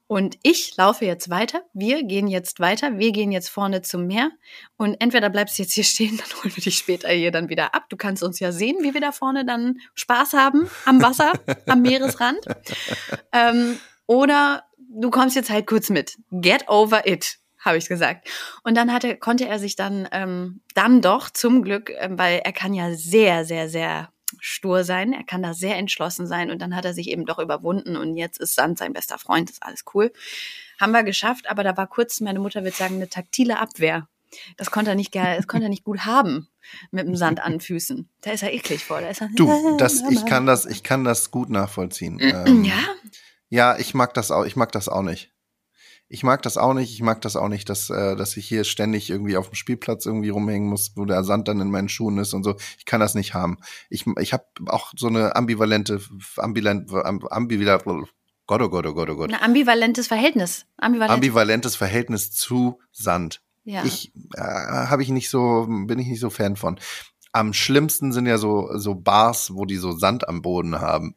[0.06, 1.62] Und ich laufe jetzt weiter.
[1.72, 2.98] Wir gehen jetzt weiter.
[2.98, 4.30] Wir gehen jetzt vorne zum Meer.
[4.76, 7.74] Und entweder bleibst du jetzt hier stehen, dann holen wir dich später hier dann wieder
[7.74, 7.86] ab.
[7.88, 11.32] Du kannst uns ja sehen, wie wir da vorne dann Spaß haben am Wasser,
[11.66, 12.38] am Meeresrand.
[13.34, 16.18] Ähm, oder du kommst jetzt halt kurz mit.
[16.30, 18.28] Get over it, habe ich gesagt.
[18.62, 22.52] Und dann hatte, konnte er sich dann, ähm, dann doch zum Glück, ähm, weil er
[22.52, 25.12] kann ja sehr, sehr, sehr stur sein.
[25.12, 26.50] Er kann da sehr entschlossen sein.
[26.50, 27.96] Und dann hat er sich eben doch überwunden.
[27.96, 29.50] Und jetzt ist Sand sein bester Freund.
[29.50, 30.12] Ist alles cool.
[30.80, 31.50] Haben wir geschafft.
[31.50, 34.08] Aber da war kurz, meine Mutter wird sagen, eine taktile Abwehr.
[34.56, 36.48] Das konnte er nicht, das konnte er nicht gut haben
[36.90, 38.08] mit dem Sand an Füßen.
[38.22, 39.00] Da ist er eklig vor.
[39.00, 42.18] Da ist er, Du, das, ich kann das, ich kann das gut nachvollziehen.
[42.22, 42.78] Ähm, Ja,
[43.50, 45.31] Ja, ich mag das auch, ich mag das auch nicht.
[46.12, 46.92] Ich mag das auch nicht.
[46.92, 50.04] Ich mag das auch nicht, dass, äh, dass ich hier ständig irgendwie auf dem Spielplatz
[50.04, 52.56] irgendwie rumhängen muss, wo der Sand dann in meinen Schuhen ist und so.
[52.76, 53.56] Ich kann das nicht haben.
[53.88, 56.02] Ich, ich habe auch so eine ambivalente,
[56.36, 57.84] ambivalent, ambivalent,
[58.46, 59.32] Gott, oh Gott, oh Gott, oh Gott.
[59.32, 60.66] ein ambivalentes Verhältnis.
[60.76, 61.14] Ambivalent.
[61.14, 63.40] Ambivalentes Verhältnis zu Sand.
[63.64, 63.82] ja.
[63.82, 66.78] Ich äh, habe ich nicht so, bin ich nicht so Fan von.
[67.32, 71.14] Am schlimmsten sind ja so, so Bars, wo die so Sand am Boden haben.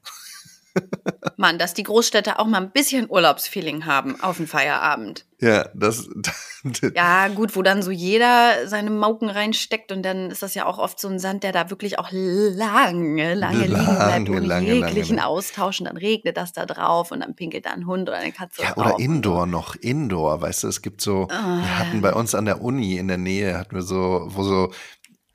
[1.38, 5.26] Mann, dass die Großstädte auch mal ein bisschen Urlaubsfeeling haben auf dem Feierabend.
[5.42, 6.08] Ja, das,
[6.96, 10.78] Ja, gut, wo dann so jeder seine Mauken reinsteckt und dann ist das ja auch
[10.80, 14.74] oft so ein Sand, der da wirklich auch lange, lange liegen bleibt, Lange, ohne lange,
[14.74, 15.28] jeglichen lange.
[15.28, 18.32] Austausch und dann regnet das da drauf und dann pinkelt da ein Hund oder eine
[18.32, 18.86] Katze Ja, drauf.
[18.96, 21.62] oder Indoor noch, Indoor, weißt du, es gibt so, Ah.
[21.62, 24.72] wir hatten bei uns an der Uni in der Nähe, hatten wir so, wo so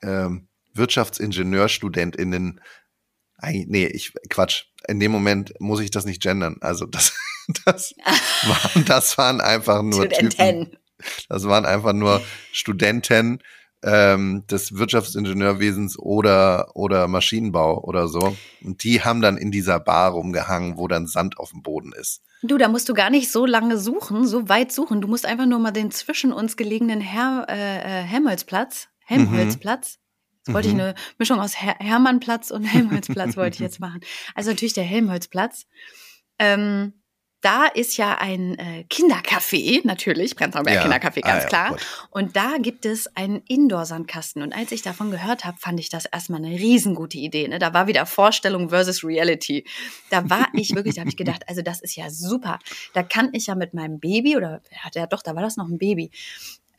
[0.02, 2.60] ähm, WirtschaftsingenieurstudentInnen,
[3.42, 7.12] eigentlich- nee, ich, Quatsch, in dem Moment muss ich das nicht gendern, also das,
[7.64, 7.94] das,
[8.46, 10.76] waren, das waren einfach nur Typen, Studenten.
[11.28, 12.22] das waren einfach nur
[12.52, 13.40] Studenten
[13.82, 20.10] ähm, des Wirtschaftsingenieurwesens oder, oder Maschinenbau oder so und die haben dann in dieser Bar
[20.12, 22.22] rumgehangen, wo dann Sand auf dem Boden ist.
[22.42, 25.02] Du, da musst du gar nicht so lange suchen, so weit suchen.
[25.02, 29.98] Du musst einfach nur mal den zwischen uns gelegenen Her äh, äh, Helmholtzplatz, Helmholtzplatz,
[30.46, 30.80] jetzt wollte ich Mhm.
[30.80, 32.64] eine Mischung aus Her Hermannplatz und
[33.24, 34.00] Helmholtzplatz wollte ich jetzt machen.
[34.34, 35.66] Also natürlich der Helmholtzplatz.
[36.38, 36.94] Ähm,
[37.42, 40.82] da ist ja ein äh, Kindercafé, natürlich, Prenzlauer Ja.
[40.84, 41.68] Kindercafé, Ah, ganz ja, klar.
[41.70, 41.86] gut.
[42.10, 44.42] Und da gibt es einen Indoor-Sandkasten.
[44.42, 47.48] Und als ich davon gehört habe, fand ich das erstmal eine riesengute Idee.
[47.48, 47.58] Ne?
[47.58, 49.64] Da war wieder Vorstellung versus Reality.
[50.10, 52.58] Da war ich wirklich, da habe ich gedacht, also das ist ja super.
[52.92, 54.60] Da kann ich ja mit meinem Baby, oder
[54.94, 56.10] ja doch, da war das noch ein Baby.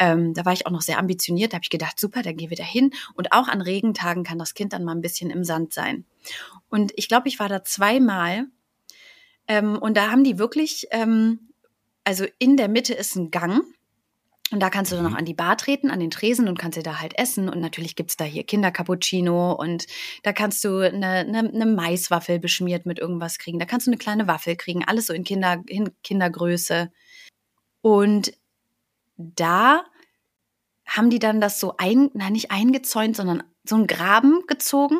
[0.01, 1.53] Ähm, da war ich auch noch sehr ambitioniert.
[1.53, 2.91] Da habe ich gedacht, super, dann gehen wir da hin.
[3.13, 6.05] Und auch an Regentagen kann das Kind dann mal ein bisschen im Sand sein.
[6.69, 8.47] Und ich glaube, ich war da zweimal.
[9.47, 11.51] Ähm, und da haben die wirklich, ähm,
[12.03, 13.63] also in der Mitte ist ein Gang.
[14.51, 15.11] Und da kannst du dann Mhm.
[15.11, 17.47] noch an die Bar treten, an den Tresen und kannst dir da halt essen.
[17.47, 19.85] Und natürlich gibt's da hier Kindercappuccino und
[20.23, 23.59] da kannst du eine, eine, eine Maiswaffel beschmiert mit irgendwas kriegen.
[23.59, 26.91] Da kannst du eine kleine Waffel kriegen, alles so in, Kinder, in Kindergröße.
[27.81, 28.33] Und
[29.17, 29.83] da
[30.91, 34.97] haben die dann das so ein, nein, nicht eingezäunt, sondern so einen Graben gezogen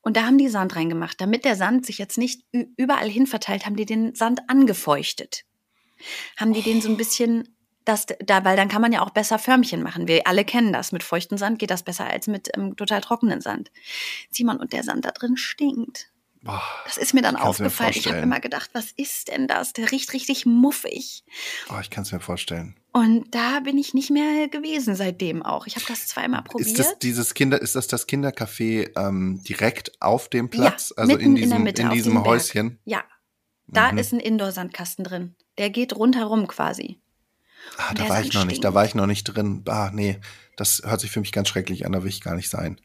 [0.00, 1.20] und da haben die Sand reingemacht.
[1.20, 2.42] Damit der Sand sich jetzt nicht
[2.76, 5.44] überall hin verteilt, haben die den Sand angefeuchtet.
[6.36, 9.38] Haben die den so ein bisschen, das, da, weil dann kann man ja auch besser
[9.38, 10.08] Förmchen machen.
[10.08, 10.92] Wir alle kennen das.
[10.92, 13.70] Mit feuchtem Sand geht das besser als mit ähm, total trockenen Sand.
[14.30, 16.10] Simon, und der Sand da drin stinkt.
[16.42, 16.62] Boah.
[16.84, 17.92] Das ist mir dann Ich kann's mir aufgefallen.
[17.96, 19.72] Ich habe immer gedacht, was ist denn das?
[19.72, 21.24] Der riecht richtig muffig.
[21.70, 22.76] Oh, ich kann es mir vorstellen.
[22.96, 25.66] Und da bin ich nicht mehr gewesen seitdem auch.
[25.66, 26.66] Ich habe das zweimal probiert.
[26.66, 30.94] Ist das dieses Kinder, ist das das Kindercafé ähm, direkt auf dem Platz?
[30.96, 32.26] Ja, also in in diesem, Mitte in diesem dem Berg.
[32.26, 32.78] Häuschen?
[32.86, 33.04] Ja,
[33.66, 35.34] Da ist ein Indoor-Sandkasten drin.
[35.58, 36.98] Der geht rundherum quasi.
[37.76, 39.62] Ah, da war ich noch nicht, da war ich noch nicht drin.
[39.68, 40.18] Ah, nee,
[40.56, 42.80] das hört sich für mich ganz schrecklich an, da will ich gar nicht sein.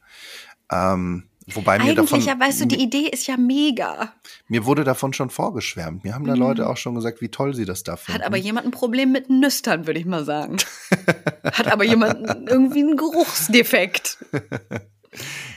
[0.70, 4.12] Ähm, wobei mir davon, Eigentlich, ja, weißt du, die Idee ist ja mega.
[4.48, 6.04] mir wurde davon schon vorgeschwärmt.
[6.04, 8.18] Mir haben da Leute auch schon gesagt, wie toll sie das da finden.
[8.18, 8.22] Mhm.
[8.22, 10.58] Hat aber jemand ein Problem mit Nüstern, würde ich mal sagen.
[11.44, 14.18] Hat aber jemand irgendwie einen Geruchsdefekt.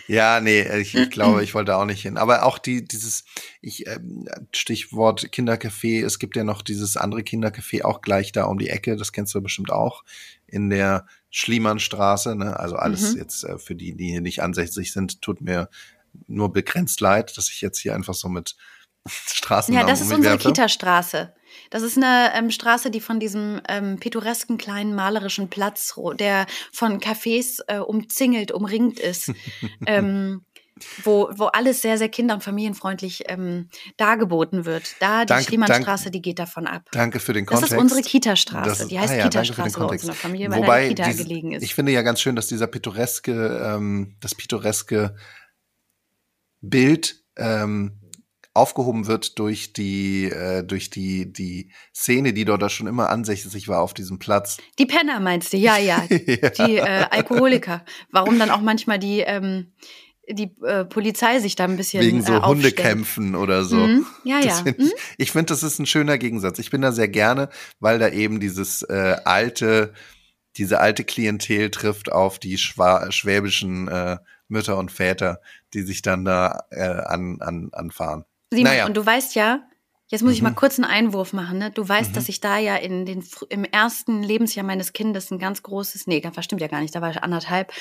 [0.08, 2.18] Ja, nee, ich, ich glaube, ich wollte auch nicht hin.
[2.18, 3.24] Aber auch die, dieses,
[3.62, 8.60] ich, ähm, Stichwort Kindercafé, es gibt ja noch dieses andere Kindercafé auch gleich da um
[8.60, 10.04] die Ecke, das kennst du bestimmt auch,
[10.46, 12.58] in der Schliemannstraße, ne?
[12.58, 13.18] Also alles Mhm.
[13.18, 15.70] jetzt äh, für die, die hier nicht ansässig sind, tut mir
[16.28, 18.56] nur begrenzt leid, dass ich jetzt hier einfach so mit
[19.06, 20.38] Straßennamen Ja, das ist unsere.
[20.38, 21.34] Kita-Straße.
[21.72, 27.02] Das ist eine ähm, Straße, die von diesem ähm, pittoresken kleinen malerischen Platz, der von
[27.02, 29.34] Cafés äh, umzingelt, umringt ist,
[29.86, 30.46] ähm,
[31.04, 34.96] wo, wo alles sehr, sehr kinder- und familienfreundlich ähm, dargeboten wird.
[35.00, 36.84] Da die Danke, Schliemann-Straße, die geht davon ab.
[36.92, 37.74] Danke für den Das Kontext.
[37.74, 38.70] ist unsere Kita-Straße.
[38.70, 40.16] Das Die heißt ah ja, danke Kita-Straße bei uns in der.
[40.16, 41.64] Familie, weil Wobei da Kita diese- gelegen ist.
[41.64, 43.32] Ich finde ja ganz schön, dass dieser pittoreske,
[43.76, 45.16] ähm, das pittoreske
[46.62, 48.00] Bild ähm,
[48.54, 53.68] aufgehoben wird durch die, äh, durch die, die Szene, die dort da schon immer ansässig
[53.68, 54.58] war auf diesem Platz.
[54.80, 56.00] Die Penner meinst du, ja, ja.
[56.10, 57.84] Die äh, Alkoholiker.
[58.12, 59.74] Warum dann auch manchmal die, ähm,
[60.30, 62.42] die äh, Polizei sich da ein bisschen Wegen so äh.
[62.42, 63.78] Hundekämpfen oder so.
[63.78, 64.06] Mhm.
[64.24, 64.56] Ja, ja.
[64.56, 64.86] find Mhm.
[64.86, 66.60] ich ich finde, das ist ein schöner Gegensatz.
[66.60, 69.94] Ich bin da sehr gerne, weil da eben dieses äh, alte,
[70.58, 75.42] diese alte Klientel trifft auf die schwa schwäbischen äh, Mütter und Väter,
[75.74, 78.26] die sich dann da äh, an, an, anfahren.
[78.52, 78.86] Simon, Naja.
[78.86, 79.62] und du weißt ja,
[80.08, 80.56] jetzt muss ich mal Mhm.
[80.56, 81.72] kurz einen Einwurf machen, ne?
[81.72, 82.14] Du weißt, Mhm.
[82.16, 86.20] dass ich da ja in den, im ersten Lebensjahr meines Kindes ein ganz großes, nee,
[86.22, 87.72] das stimmt ja gar nicht, da war ich anderthalb,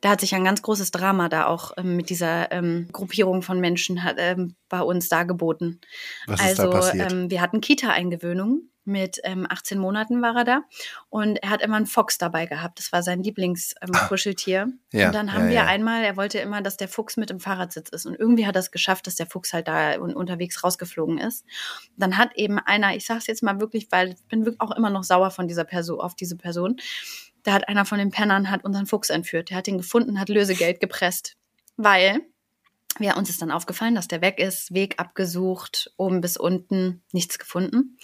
[0.00, 3.60] da hat sich ein ganz großes Drama da auch ähm, mit dieser ähm, Gruppierung von
[3.60, 5.80] Menschen hat, ähm, bei uns dargeboten.
[6.26, 7.12] Was ist also da passiert?
[7.12, 8.62] Ähm, wir hatten Kita-Eingewöhnung.
[8.84, 10.62] Mit ähm, 18 Monaten war er da
[11.08, 12.78] und er hat immer einen Fox dabei gehabt.
[12.80, 14.62] Das war sein Lieblingskuscheltier.
[14.62, 15.66] Ähm, Ja, und dann haben ja, wir ja.
[15.66, 18.06] einmal, er wollte immer, dass der Fuchs mit im Fahrradsitz ist.
[18.06, 21.44] Und irgendwie hat er es geschafft, dass der Fuchs halt da un unterwegs rausgeflogen ist.
[21.96, 25.04] Dann hat eben einer, ich sag's jetzt mal wirklich, weil ich bin auch immer noch
[25.04, 26.80] sauer von dieser Person, auf diese Person.
[27.44, 29.50] Da hat einer von den Pennern hat unseren Fuchs entführt.
[29.50, 31.36] Der hat ihn gefunden, hat Lösegeld gepresst.
[31.76, 32.20] Weil
[32.98, 37.38] ja, uns ist dann aufgefallen, dass der weg ist, Weg abgesucht, oben bis unten, nichts
[37.38, 37.96] gefunden.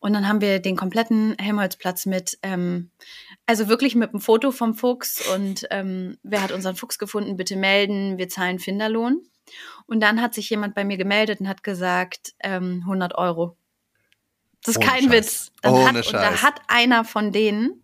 [0.00, 2.90] Und dann haben wir den kompletten Helmholtzplatz mit, ähm,
[3.46, 7.56] also wirklich mit einem Foto vom Fuchs und ähm, wer hat unseren Fuchs gefunden, bitte
[7.56, 9.22] melden, wir zahlen Finderlohn.
[9.86, 13.56] Und dann hat sich jemand bei mir gemeldet und hat gesagt, ähm, 100 Euro.
[14.62, 15.12] Das ist Ohne kein Scheiß.
[15.12, 15.52] Witz.
[15.60, 16.42] Dann Ohne hat, und da Scheiß.
[16.42, 17.82] hat einer von denen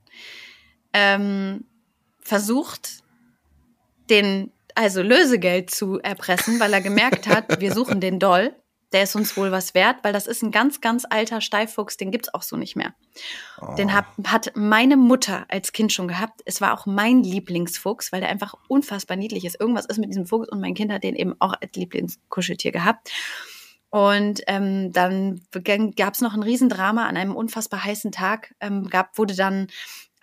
[0.92, 1.64] ähm,
[2.20, 3.02] versucht,
[4.08, 8.54] den also Lösegeld zu erpressen, weil er gemerkt hat, wir suchen den Doll.
[8.92, 12.11] Der ist uns wohl was wert, weil das ist ein ganz, ganz alter Steifuchs, den
[12.11, 12.92] gibt's auch so nicht mehr.
[13.61, 13.74] Oh.
[13.76, 16.40] Den hat, hat meine Mutter als Kind schon gehabt.
[16.44, 19.61] Es war auch mein Lieblingsfuchs, weil der einfach unfassbar niedlich ist.
[19.61, 23.12] Irgendwas ist mit diesem Fuchs und mein Kind hat den eben auch als Lieblingskuscheltier gehabt.
[23.90, 25.40] Und ähm, dann
[25.96, 28.54] gab es noch ein Riesendrama an einem unfassbar heißen Tag.
[28.61, 29.66] Ähm, gab, wurde dann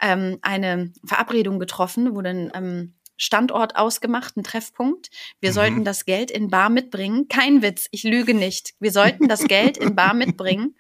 [0.02, 5.10] ähm, eine Verabredung getroffen, wurde ein ähm, Standort ausgemacht, ein Treffpunkt.
[5.40, 5.54] Wir Mhm.
[5.56, 7.28] sollten das Geld in Bar mitbringen.
[7.28, 8.74] Kein Witz, ich lüge nicht.
[8.80, 10.76] Wir sollten das Geld in Bar mitbringen.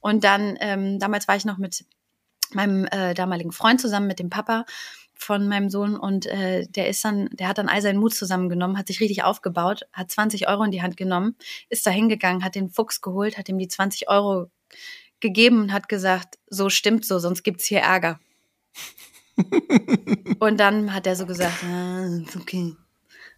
[0.00, 1.84] Und dann, ähm, damals war ich noch mit
[2.52, 4.64] meinem äh, damaligen Freund zusammen, mit dem Papa
[5.18, 8.76] von meinem Sohn und äh, der ist dann, der hat dann all seinen Mut zusammengenommen,
[8.76, 11.36] hat sich richtig aufgebaut, hat 20 Euro in die Hand genommen,
[11.70, 14.50] ist da hingegangen, hat den Fuchs geholt, hat ihm die 20 Euro
[15.20, 18.20] gegeben und hat gesagt, so stimmt so, sonst gibt's hier Ärger.
[20.38, 22.74] und dann hat er so gesagt, ah, okay.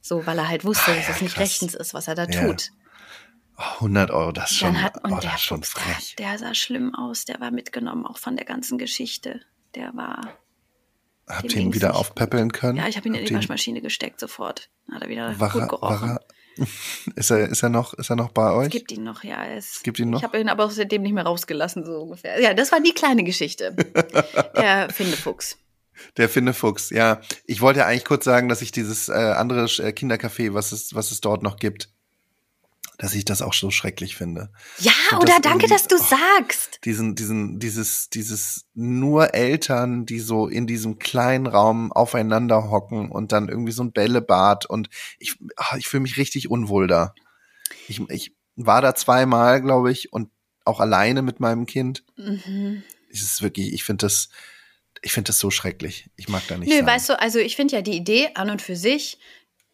[0.01, 1.43] So, weil er halt wusste, dass ja, es nicht krass.
[1.45, 2.47] rechtens ist, was er da Ja.
[2.47, 2.71] tut.
[3.59, 6.15] Oh, 100 Euro, das ist schon, hat, und oh, der das ist schon frech.
[6.17, 9.41] der sah schlimm aus, der war mitgenommen, auch von der ganzen Geschichte.
[9.75, 10.39] Der war,
[11.29, 12.79] Habt ihr ihn wieder aufpäppeln können?
[12.79, 14.71] ja, ich habe ihn in Habt die ihr Waschmaschine gesteckt sofort.
[14.93, 16.09] Hat er wieder War gut er, gerochen.
[16.11, 16.21] war
[16.57, 16.67] er,
[17.17, 18.67] ist er, ist er noch, ist er noch bei euch?
[18.67, 19.45] Es gibt ihn noch, ja.
[19.45, 20.19] Es, gibt ihn noch?
[20.21, 22.41] Ich habe ihn aber auch seitdem nicht mehr rausgelassen, so ungefähr.
[22.41, 23.75] Ja, das war die kleine Geschichte.
[24.57, 25.59] Der Findefuchs.
[26.17, 27.21] Der Findefuchs, ja.
[27.45, 30.95] Ich wollte ja eigentlich kurz sagen, dass ich dieses äh, andere äh, Kindercafé, was es,
[30.95, 31.91] was es dort noch gibt,
[32.99, 34.51] dass ich das auch so schrecklich finde.
[34.79, 36.05] Ja, Und oder das danke, dass du oh.
[36.05, 36.81] sagst.
[36.85, 43.31] Diesen, diesen, dieses, dieses nur Eltern, die so in diesem kleinen Raum aufeinander hocken und
[43.31, 47.15] dann irgendwie so ein Bällebad und ich, ah, ich fühle mich richtig unwohl da.
[47.87, 50.31] Ich, ich war da zweimal, glaube ich, und
[50.65, 52.05] auch alleine mit meinem Kind.
[52.17, 52.83] Mhm.
[53.11, 54.29] Es ist wirklich, ich finde das,
[55.03, 56.11] ich finde das so schrecklich.
[56.17, 56.87] Ich mag da nicht Nö, sein.
[56.87, 59.19] weißt du, also ich finde ja die Idee an und für sich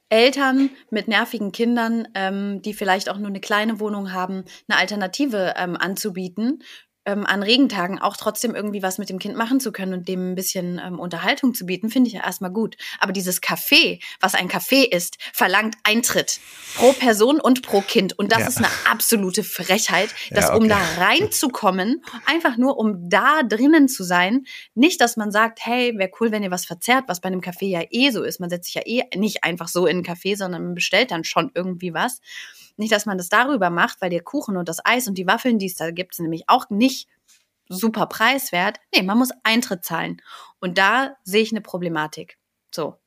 [0.09, 5.55] Eltern mit nervigen Kindern, ähm, die vielleicht auch nur eine kleine Wohnung haben, eine Alternative
[5.57, 6.63] ähm, anzubieten,
[7.07, 10.33] ähm, an Regentagen auch trotzdem irgendwie was mit dem Kind machen zu können und dem
[10.33, 12.77] ein bisschen ähm, Unterhaltung zu bieten, finde ich ja erstmal gut.
[12.99, 16.41] Aber dieses Café, was ein Café ist, verlangt Eintritt
[16.77, 18.19] pro Person und pro Kind.
[18.19, 18.49] Und das ja.
[18.49, 20.63] ist eine absolute Frechheit, dass ja, okay.
[20.63, 25.97] um da reinzukommen, einfach nur um da drinnen zu sein, nicht, dass man sagt, hey,
[25.99, 28.41] wäre cool, wenn ihr was verzehrt, was bei einem Café ja eh so ist.
[28.41, 31.25] Man setzt sich ja eh nicht einfach so in ein Café, sondern man bestellt dann
[31.25, 32.21] schon irgendwie was.
[32.77, 35.59] Nicht, dass man das darüber macht, weil der Kuchen und das Eis und die Waffeln,
[35.59, 37.09] die es da gibt, sind nämlich auch nicht
[37.69, 38.79] super preiswert.
[38.95, 40.21] Nee, man muss Eintritt zahlen.
[40.61, 42.39] Und da sehe ich eine Problematik.
[42.75, 42.99] So.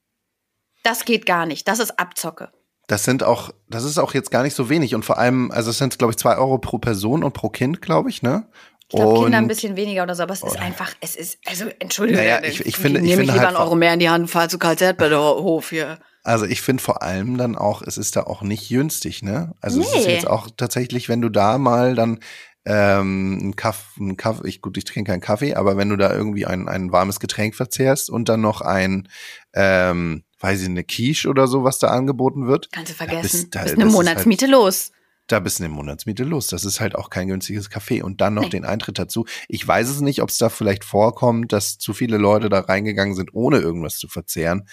[0.84, 1.68] Das geht gar nicht.
[1.68, 2.52] Das ist Abzocke.
[2.88, 4.96] Das sind auch, das ist auch jetzt gar nicht so wenig.
[4.96, 7.82] Und vor allem, also es sind, glaube ich, zwei Euro pro Person und pro Kind,
[7.82, 8.48] glaube ich, ne?
[8.90, 11.66] Ich glaube, Kinder ein bisschen weniger oder so, aber es ist einfach, es ist, also
[11.80, 14.10] entschuldige, naja, ich, ich finde, ich nehme ich lieber halt einen Euro mehr in die
[14.10, 14.78] Hand, fahr zu Karl
[15.12, 16.00] Hof hier.
[16.28, 19.54] Also ich finde vor allem dann auch, es ist da auch nicht günstig, ne?
[19.62, 19.86] Also nee.
[19.90, 22.20] es ist jetzt auch tatsächlich, wenn du da mal dann
[22.66, 26.14] ähm, ein Kaffee, ein Kaffee, ich gut, ich trinke keinen Kaffee, aber wenn du da
[26.14, 29.08] irgendwie ein, ein warmes Getränk verzehrst und dann noch ein,
[29.54, 32.74] ähm, weiß ich, eine Quiche oder so, was da angeboten wird.
[32.74, 33.22] Kannst du vergessen.
[33.22, 34.92] Da bist, da, bist eine Monatsmiete halt, los.
[35.28, 36.48] Da bist du eine Monatsmiete los.
[36.48, 38.02] Das ist halt auch kein günstiges Kaffee.
[38.02, 38.50] Und dann noch nee.
[38.50, 39.26] den Eintritt dazu.
[39.48, 43.16] Ich weiß es nicht, ob es da vielleicht vorkommt, dass zu viele Leute da reingegangen
[43.16, 44.68] sind, ohne irgendwas zu verzehren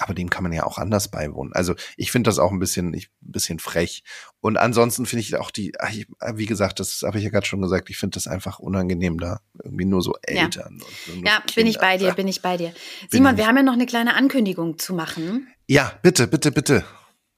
[0.00, 1.52] aber dem kann man ja auch anders beiwohnen.
[1.52, 4.02] Also ich finde das auch ein bisschen, ich, ein bisschen frech.
[4.40, 7.60] Und ansonsten finde ich auch die, ich, wie gesagt, das habe ich ja gerade schon
[7.60, 9.40] gesagt, ich finde das einfach unangenehm da.
[9.62, 10.80] Irgendwie nur so Eltern.
[10.80, 12.72] Ja, und ja bin ich bei dir, bin ich bei dir.
[13.10, 15.48] Simon, wir haben ja noch eine kleine Ankündigung zu machen.
[15.66, 16.84] Ja, bitte, bitte, bitte.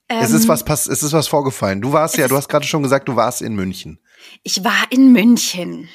[0.08, 1.80] Ähm, es ist ähm, was pass, es ist was vorgefallen.
[1.80, 3.98] Du warst ja, du hast gerade schon gesagt, du warst in München.
[4.42, 5.88] Ich war in München.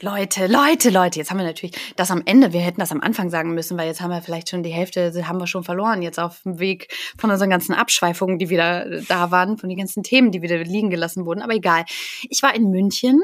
[0.00, 3.30] Leute, Leute, Leute, jetzt haben wir natürlich das am Ende, wir hätten das am Anfang
[3.30, 6.20] sagen müssen, weil jetzt haben wir vielleicht schon die Hälfte, haben wir schon verloren, jetzt
[6.20, 10.30] auf dem Weg von unseren ganzen Abschweifungen, die wieder da waren, von den ganzen Themen,
[10.30, 11.42] die wieder liegen gelassen wurden.
[11.42, 11.84] Aber egal.
[12.30, 13.20] Ich war in München,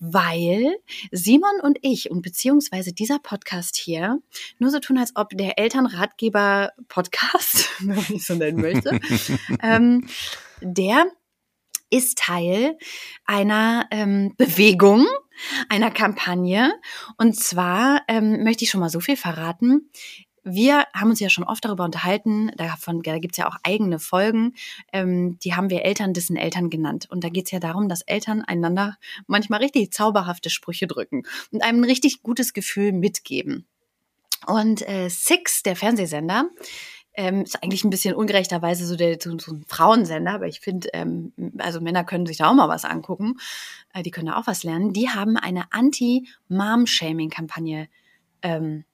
[0.00, 0.76] weil
[1.10, 4.18] Simon und ich und beziehungsweise dieser Podcast hier
[4.58, 8.98] nur so tun, als ob der Elternratgeber-Podcast, wenn man ich so nennen möchte,
[9.62, 10.06] ähm,
[10.62, 11.04] der
[11.90, 12.78] ist Teil
[13.26, 15.06] einer ähm, Bewegung,
[15.68, 16.72] einer Kampagne.
[17.18, 19.90] Und zwar ähm, möchte ich schon mal so viel verraten.
[20.46, 24.52] Wir haben uns ja schon oft darüber unterhalten, davon, da gibt's ja auch eigene Folgen,
[24.92, 27.06] ähm, die haben wir Eltern dessen Eltern genannt.
[27.08, 31.80] Und da geht's ja darum, dass Eltern einander manchmal richtig zauberhafte Sprüche drücken und einem
[31.80, 33.66] ein richtig gutes Gefühl mitgeben.
[34.46, 36.50] Und äh, Six, der Fernsehsender,
[37.14, 40.88] ähm, ist eigentlich ein bisschen ungerechterweise so, der, so, so ein Frauensender, aber ich finde,
[40.92, 43.36] ähm, also Männer können sich da auch mal was angucken.
[43.92, 44.92] Äh, die können da auch was lernen.
[44.92, 47.88] Die haben eine Anti-Mom-Shaming-Kampagne
[48.42, 48.84] ähm,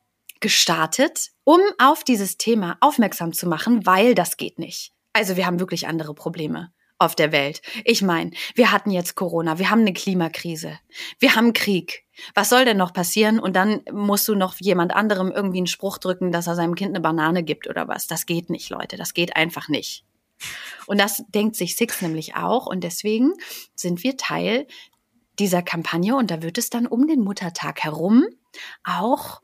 [0.40, 4.92] gestartet, um auf dieses Thema aufmerksam zu machen, weil das geht nicht.
[5.12, 7.62] Also wir haben wirklich andere Probleme auf der Welt.
[7.84, 10.78] Ich meine, wir hatten jetzt Corona, wir haben eine Klimakrise,
[11.18, 12.04] wir haben Krieg.
[12.34, 13.40] Was soll denn noch passieren?
[13.40, 16.90] Und dann musst du noch jemand anderem irgendwie einen Spruch drücken, dass er seinem Kind
[16.90, 18.06] eine Banane gibt oder was.
[18.06, 18.98] Das geht nicht, Leute.
[18.98, 20.04] Das geht einfach nicht.
[20.86, 22.66] Und das denkt sich Six nämlich auch.
[22.66, 23.32] Und deswegen
[23.74, 24.66] sind wir Teil
[25.38, 26.14] dieser Kampagne.
[26.14, 28.26] Und da wird es dann um den Muttertag herum
[28.84, 29.40] auch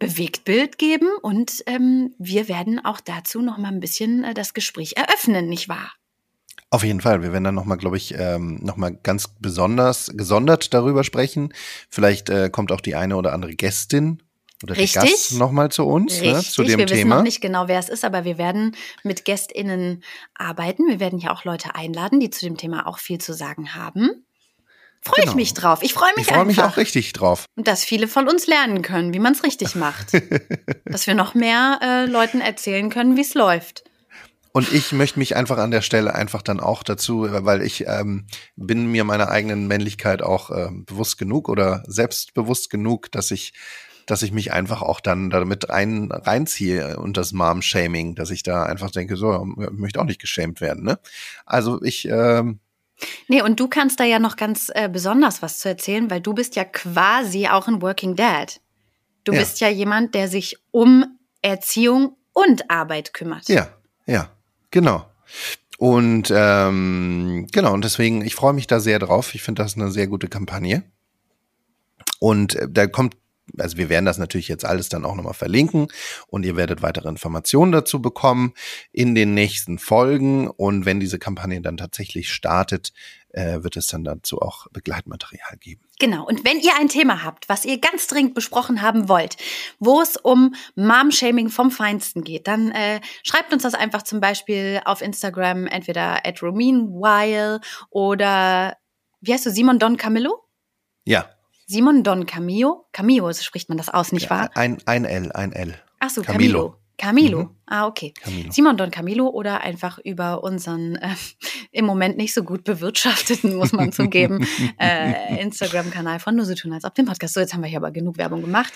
[0.00, 1.08] Bewegtbild geben.
[1.22, 5.68] Und ähm, wir werden auch dazu noch mal ein bisschen äh, das Gespräch eröffnen, nicht
[5.68, 5.92] wahr?
[6.70, 7.22] Auf jeden Fall.
[7.22, 11.52] Wir werden dann nochmal, glaube ich, ähm, nochmal ganz besonders gesondert darüber sprechen.
[11.88, 14.22] Vielleicht äh, kommt auch die eine oder andere Gästin
[14.62, 15.02] oder Richtig.
[15.02, 16.32] Gast nochmal zu uns Richtig.
[16.32, 16.98] Ne, zu dem wir Thema.
[16.98, 20.02] wissen noch nicht genau, wer es ist, aber wir werden mit GästInnen
[20.34, 20.88] arbeiten.
[20.88, 24.24] Wir werden ja auch Leute einladen, die zu dem Thema auch viel zu sagen haben.
[25.02, 25.32] Freue genau.
[25.32, 25.80] ich mich drauf.
[25.82, 27.44] Ich freue mich ich freu mich auch richtig drauf.
[27.56, 30.12] Und dass viele von uns lernen können, wie man es richtig macht.
[30.86, 33.83] dass wir noch mehr äh, Leuten erzählen können, wie es läuft.
[34.56, 38.28] Und ich möchte mich einfach an der Stelle einfach dann auch dazu, weil ich ähm,
[38.54, 43.52] bin mir meiner eigenen Männlichkeit auch äh, bewusst genug oder selbstbewusst genug, dass ich
[44.06, 48.62] dass ich mich einfach auch dann damit rein, reinziehe und das Mom-Shaming, dass ich da
[48.64, 50.84] einfach denke, so, ich möchte auch nicht geschämt werden.
[50.84, 50.98] Ne?
[51.46, 52.60] Also ich ähm,
[53.26, 56.32] Nee, und du kannst da ja noch ganz äh, besonders was zu erzählen, weil du
[56.32, 58.60] bist ja quasi auch ein Working Dad.
[59.24, 59.40] Du ja.
[59.40, 63.48] bist ja jemand, der sich um Erziehung und Arbeit kümmert.
[63.48, 63.68] Ja,
[64.06, 64.30] ja.
[64.74, 65.08] Genau.
[65.78, 69.32] Und ähm, genau, und deswegen, ich freue mich da sehr drauf.
[69.36, 70.82] Ich finde das eine sehr gute Kampagne.
[72.18, 73.16] Und äh, da kommt,
[73.56, 75.86] also wir werden das natürlich jetzt alles dann auch nochmal verlinken
[76.26, 78.52] und ihr werdet weitere Informationen dazu bekommen
[78.90, 80.48] in den nächsten Folgen.
[80.48, 82.92] Und wenn diese Kampagne dann tatsächlich startet,
[83.34, 85.82] äh, wird es dann dazu auch Begleitmaterial geben.
[85.98, 86.26] Genau.
[86.26, 89.36] Und wenn ihr ein Thema habt, was ihr ganz dringend besprochen haben wollt,
[89.78, 94.80] wo es um Mom-Shaming vom Feinsten geht, dann äh, schreibt uns das einfach zum Beispiel
[94.84, 97.60] auf Instagram, entweder at Rominwhile
[97.90, 98.76] oder
[99.20, 100.44] wie heißt du, Simon Don Camillo?
[101.04, 101.30] Ja.
[101.66, 102.86] Simon Don Camillo?
[102.92, 104.50] Camillo, so spricht man das aus, nicht wahr?
[104.54, 105.80] Ein, ein L, ein L.
[105.98, 106.58] Ach so, Camilo.
[106.58, 106.83] Camilo.
[106.96, 107.44] Camilo.
[107.44, 107.50] Mhm.
[107.66, 108.12] Ah, okay.
[108.12, 108.52] Camilo.
[108.52, 111.14] Simon Don Camilo oder einfach über unseren äh,
[111.72, 114.46] im Moment nicht so gut bewirtschafteten, muss man zugeben,
[114.78, 117.34] äh, Instagram-Kanal von Nur so tun als ob dem Podcast.
[117.34, 118.72] So, jetzt haben wir hier aber genug Werbung gemacht.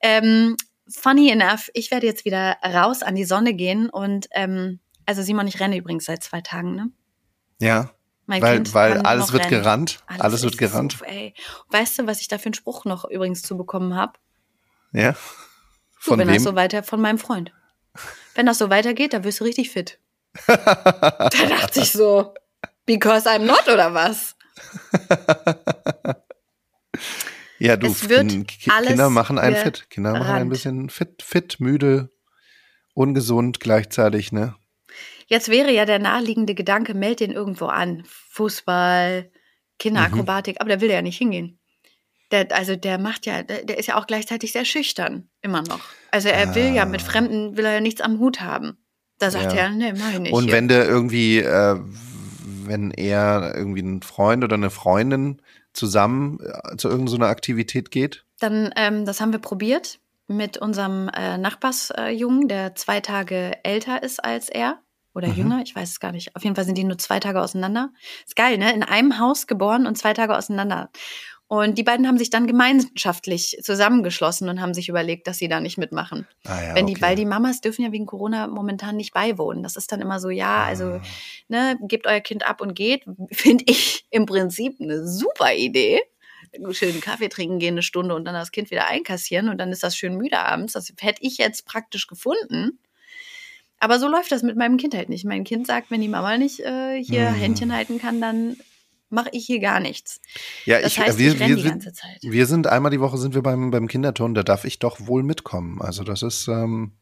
[0.00, 0.56] Ähm,
[0.88, 5.46] funny enough, ich werde jetzt wieder raus an die Sonne gehen und ähm, also Simon,
[5.46, 6.90] ich renne übrigens seit zwei Tagen, ne?
[7.60, 7.90] Ja.
[8.26, 9.62] Mein Weil, Kind weil alles wird rennen.
[9.62, 10.00] gerannt.
[10.06, 10.98] Alles, wird ist gerannt.
[10.98, 11.06] So.
[11.70, 14.18] Weißt du, was ich da für einen Spruch noch übrigens zu bekommen habe?
[14.92, 15.16] Ja.
[16.08, 16.34] Du, Von wenn wem?
[16.36, 17.52] das so weiter, von meinem Freund.
[18.34, 19.98] Wenn das so weitergeht, dann wirst du richtig fit.
[20.46, 20.56] da
[21.28, 22.32] dachte ich so,
[22.86, 24.36] because I'm not oder was?
[27.58, 28.32] ja, du, Es wird
[28.68, 29.90] alles Kinder machen einen fit.
[29.90, 32.10] Kinder machen ein bisschen fit, fit, müde,
[32.94, 34.54] ungesund gleichzeitig, ne?
[35.26, 38.04] Jetzt wäre ja der naheliegende Gedanke, meld den irgendwo an.
[38.30, 39.30] Fußball,
[39.78, 40.60] Kinderakrobatik, Mhm.
[40.60, 41.57] aber der will ja nicht hingehen.
[42.30, 45.80] Der, also der macht ja, der, der ist ja auch gleichzeitig sehr schüchtern, immer noch.
[46.10, 47.04] Also er will ja mit Ah.
[47.04, 48.76] Fremden, will er ja nichts am Hut haben.
[49.18, 49.60] Da sagt Ja.
[49.60, 50.32] er, nee, mach ich nicht.
[50.32, 51.76] Und wenn der irgendwie, äh,
[52.64, 55.40] wenn er irgendwie einen Freund oder eine Freundin
[55.72, 59.98] zusammen äh, zu irgendeiner Aktivität geht, Dann, ähm, das haben wir probiert
[60.28, 64.78] mit unserem äh, Nachbarsjungen, der zwei Tage älter ist als er.
[65.14, 65.34] Oder Mhm.
[65.34, 66.36] jünger, ich weiß es gar nicht.
[66.36, 67.90] Auf jeden Fall sind die nur zwei Tage auseinander.
[68.24, 68.72] Ist geil, ne?
[68.72, 70.90] In einem Haus geboren und zwei Tage auseinander.
[71.50, 75.60] Und die beiden haben sich dann gemeinschaftlich zusammengeschlossen und haben sich überlegt, dass sie da
[75.60, 76.26] nicht mitmachen.
[76.44, 77.00] ah ja, Wenn die, okay.
[77.02, 79.62] weil die Mamas dürfen ja wegen Corona momentan nicht beiwohnen.
[79.62, 81.00] Das ist dann immer so, ja, also, Ah.
[81.48, 83.04] ne, gebt euer Kind ab und geht.
[83.32, 86.00] Finde ich im Prinzip eine super Idee.
[86.72, 89.82] Schön Kaffee trinken gehen eine Stunde und dann das Kind wieder einkassieren und dann ist
[89.82, 90.74] das schön müde abends.
[90.74, 92.78] Das hätte ich jetzt praktisch gefunden.
[93.80, 95.24] Aber so läuft das mit meinem Kind halt nicht.
[95.24, 97.34] Mein Kind sagt, wenn die Mama nicht äh, hier Mhm.
[97.34, 98.56] Händchen halten kann, dann
[99.10, 100.20] mache ich hier gar nichts.
[100.64, 102.18] ja, Das ich, heißt, wir, ich wir, die sind, ganze Zeit.
[102.22, 105.22] wir sind einmal die Woche sind wir beim, beim Kinderturnen, da darf ich doch wohl
[105.22, 105.80] mitkommen.
[105.80, 106.92] Also das ist, ähm,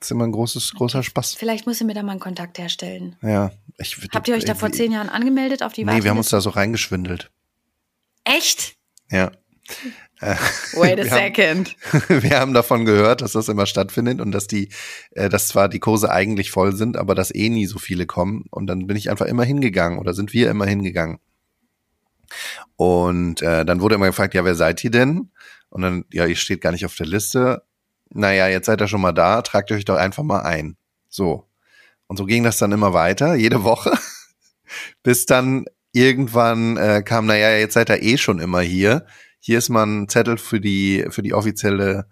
[0.00, 1.34] ist immer ein großes, großer Spaß.
[1.34, 3.16] Vielleicht muss ihr mir da mal einen Kontakt herstellen.
[3.22, 3.50] Ja.
[3.78, 6.28] Ich, Habt ihr euch da vor zehn Jahren angemeldet auf die Nee, wir haben uns
[6.28, 7.30] da so reingeschwindelt.
[8.24, 8.76] Echt?
[9.10, 9.30] Ja.
[10.20, 10.34] Äh,
[10.74, 11.76] Wait a wir haben- second.
[12.22, 14.68] wir haben davon gehört, dass das immer stattfindet und dass die,
[15.12, 18.44] äh, dass zwar die Kurse eigentlich voll sind, aber dass eh nie so viele kommen.
[18.50, 21.18] Und dann bin ich einfach immer hingegangen oder sind wir immer hingegangen.
[22.76, 25.30] Und äh, dann wurde immer gefragt, ja, wer seid ihr denn?
[25.68, 27.62] Und dann, ja, ihr steht gar nicht auf der Liste.
[28.10, 30.76] Naja, jetzt seid ihr schon mal da, tragt euch doch einfach mal ein.
[31.08, 31.48] So.
[32.06, 33.98] Und so ging das dann immer weiter, jede Woche,
[35.02, 39.06] bis dann irgendwann äh, kam, naja, jetzt seid ihr eh schon immer hier.
[39.40, 42.06] Hier ist mal ein Zettel für die, für die offizielle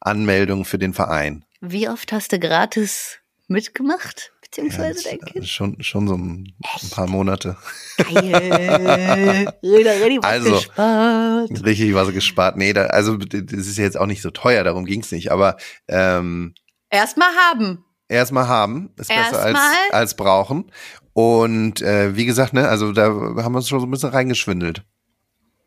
[0.00, 1.44] Anmeldung für den Verein.
[1.60, 3.18] Wie oft hast du gratis
[3.48, 4.30] mitgemacht?
[4.30, 5.48] Ja, Beziehungsweise das, dein Kind?
[5.48, 7.56] schon, schon so ein, ein paar Monate.
[7.98, 9.52] Geil.
[9.62, 11.64] Was Also, gespart.
[11.64, 12.56] Richtig was gespart.
[12.56, 15.30] Nee, da, also das ist jetzt auch nicht so teuer, darum ging's nicht.
[15.32, 15.56] Aber
[15.88, 16.54] ähm,
[16.90, 17.84] Erstmal haben.
[18.08, 19.58] erstmal haben ist besser als,
[19.90, 20.70] als brauchen.
[21.12, 24.84] Und äh, wie gesagt, ne, also da haben wir uns schon so ein bisschen reingeschwindelt.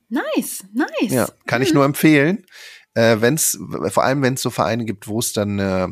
[0.09, 1.11] Nice, nice.
[1.11, 2.45] Ja, kann ich nur empfehlen.
[2.93, 3.59] Äh, wenn's,
[3.89, 5.87] vor allem wenn es so Vereine gibt, wo es dann äh,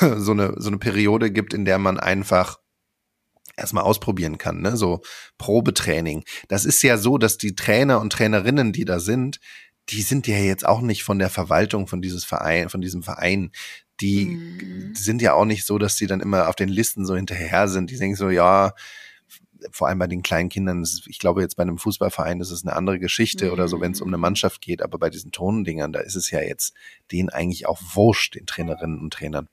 [0.16, 2.58] so, eine, so eine Periode gibt, in der man einfach
[3.56, 4.76] erstmal ausprobieren kann, ne?
[4.76, 5.02] So
[5.38, 6.24] Probetraining.
[6.48, 9.40] Das ist ja so, dass die Trainer und Trainerinnen, die da sind,
[9.88, 13.50] die sind ja jetzt auch nicht von der Verwaltung von dieses Verein, von diesem Verein.
[14.00, 14.94] Die Mhm.
[14.94, 17.90] sind ja auch nicht so, dass die dann immer auf den Listen so hinterher sind.
[17.90, 18.72] Die denken so, ja,
[19.70, 22.74] vor allem bei den kleinen Kindern, ich glaube jetzt bei einem Fußballverein ist es eine
[22.74, 26.00] andere Geschichte oder so, wenn es um eine Mannschaft geht, aber bei diesen Tonendingern, da
[26.00, 26.74] ist es ja jetzt
[27.12, 29.48] denen eigentlich auch wurscht, den Trainerinnen und Trainern.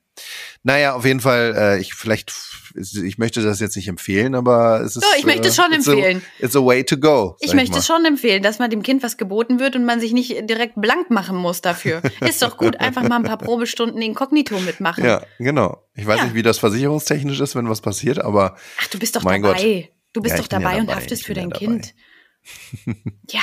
[0.64, 2.34] Naja, auf jeden Fall, äh, ich vielleicht,
[2.76, 5.04] ich möchte das jetzt nicht empfehlen, aber es ist.
[5.04, 6.22] Doch, ich möchte es schon it's empfehlen.
[6.42, 7.38] A, it's a way to go.
[7.40, 7.82] Ich möchte mal.
[7.82, 11.10] schon empfehlen, dass man dem Kind was geboten wird und man sich nicht direkt blank
[11.10, 12.02] machen muss dafür.
[12.28, 15.06] Ist doch gut, einfach mal ein paar Probestunden inkognito mitmachen.
[15.06, 15.84] Ja, genau.
[15.96, 16.24] Ich weiß Ja.
[16.26, 19.90] nicht, wie das versicherungstechnisch ist, wenn was passiert, aber Ach, du bist doch dabei.
[20.14, 21.66] Du bist Ja, doch bin ja dabei und dabei, haftest für dein dabei.
[21.66, 21.94] Kind.
[23.30, 23.42] Ja,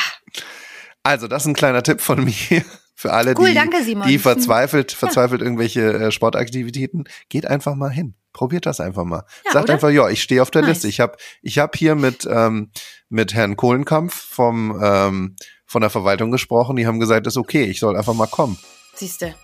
[1.03, 2.65] Also, das ist ein kleiner Tipp von mir
[3.07, 4.09] für alle, Cool, die, danke, Simon.
[4.09, 7.05] die verzweifelt, verzweifelt irgendwelche äh, Sportaktivitäten.
[7.29, 8.15] Geht einfach mal hin.
[8.33, 9.25] Probiert das einfach mal.
[9.47, 9.75] Ja, Sagt oder?
[9.75, 10.69] einfach, ja, ich stehe auf der Nice.
[10.71, 10.89] Liste.
[10.89, 12.71] Ich habe ich hab hier mit, ähm,
[13.09, 16.77] mit Herrn Kohlenkampf vom, ähm, von der Verwaltung gesprochen.
[16.77, 18.59] Die haben gesagt, ist okay, ich soll einfach mal kommen.
[18.95, 19.35] siehste.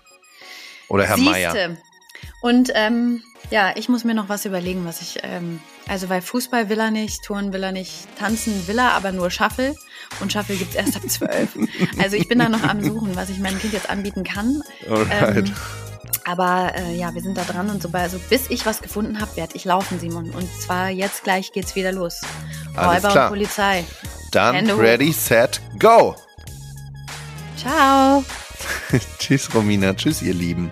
[0.89, 1.77] Oder Herr Meier.
[2.41, 6.69] Und ähm, ja, ich muss mir noch was überlegen, was ich, ähm, also weil Fußball
[6.69, 9.75] will er nicht, Touren will er nicht, tanzen will er, aber nur Shuffle.
[10.19, 11.57] Und Shuffle gibt's erst ab zwölf.
[12.01, 14.61] Also ich bin da noch am Suchen, was ich meinem Kind jetzt anbieten kann.
[14.89, 15.47] Alright.
[15.47, 15.53] Ähm,
[16.25, 19.35] aber äh, ja, wir sind da dran und so, also bis ich was gefunden habe,
[19.35, 20.29] werde ich laufen, Simon.
[20.31, 22.21] Und zwar jetzt gleich geht's wieder los.
[22.75, 23.25] Alles Räuber klar.
[23.25, 23.83] und Polizei.
[24.31, 24.81] Dann Hände hoch.
[24.81, 26.15] ready, set, go.
[27.57, 28.23] Ciao.
[29.19, 29.93] Tschüss, Romina.
[29.93, 30.69] Tschüss, ihr Lieben.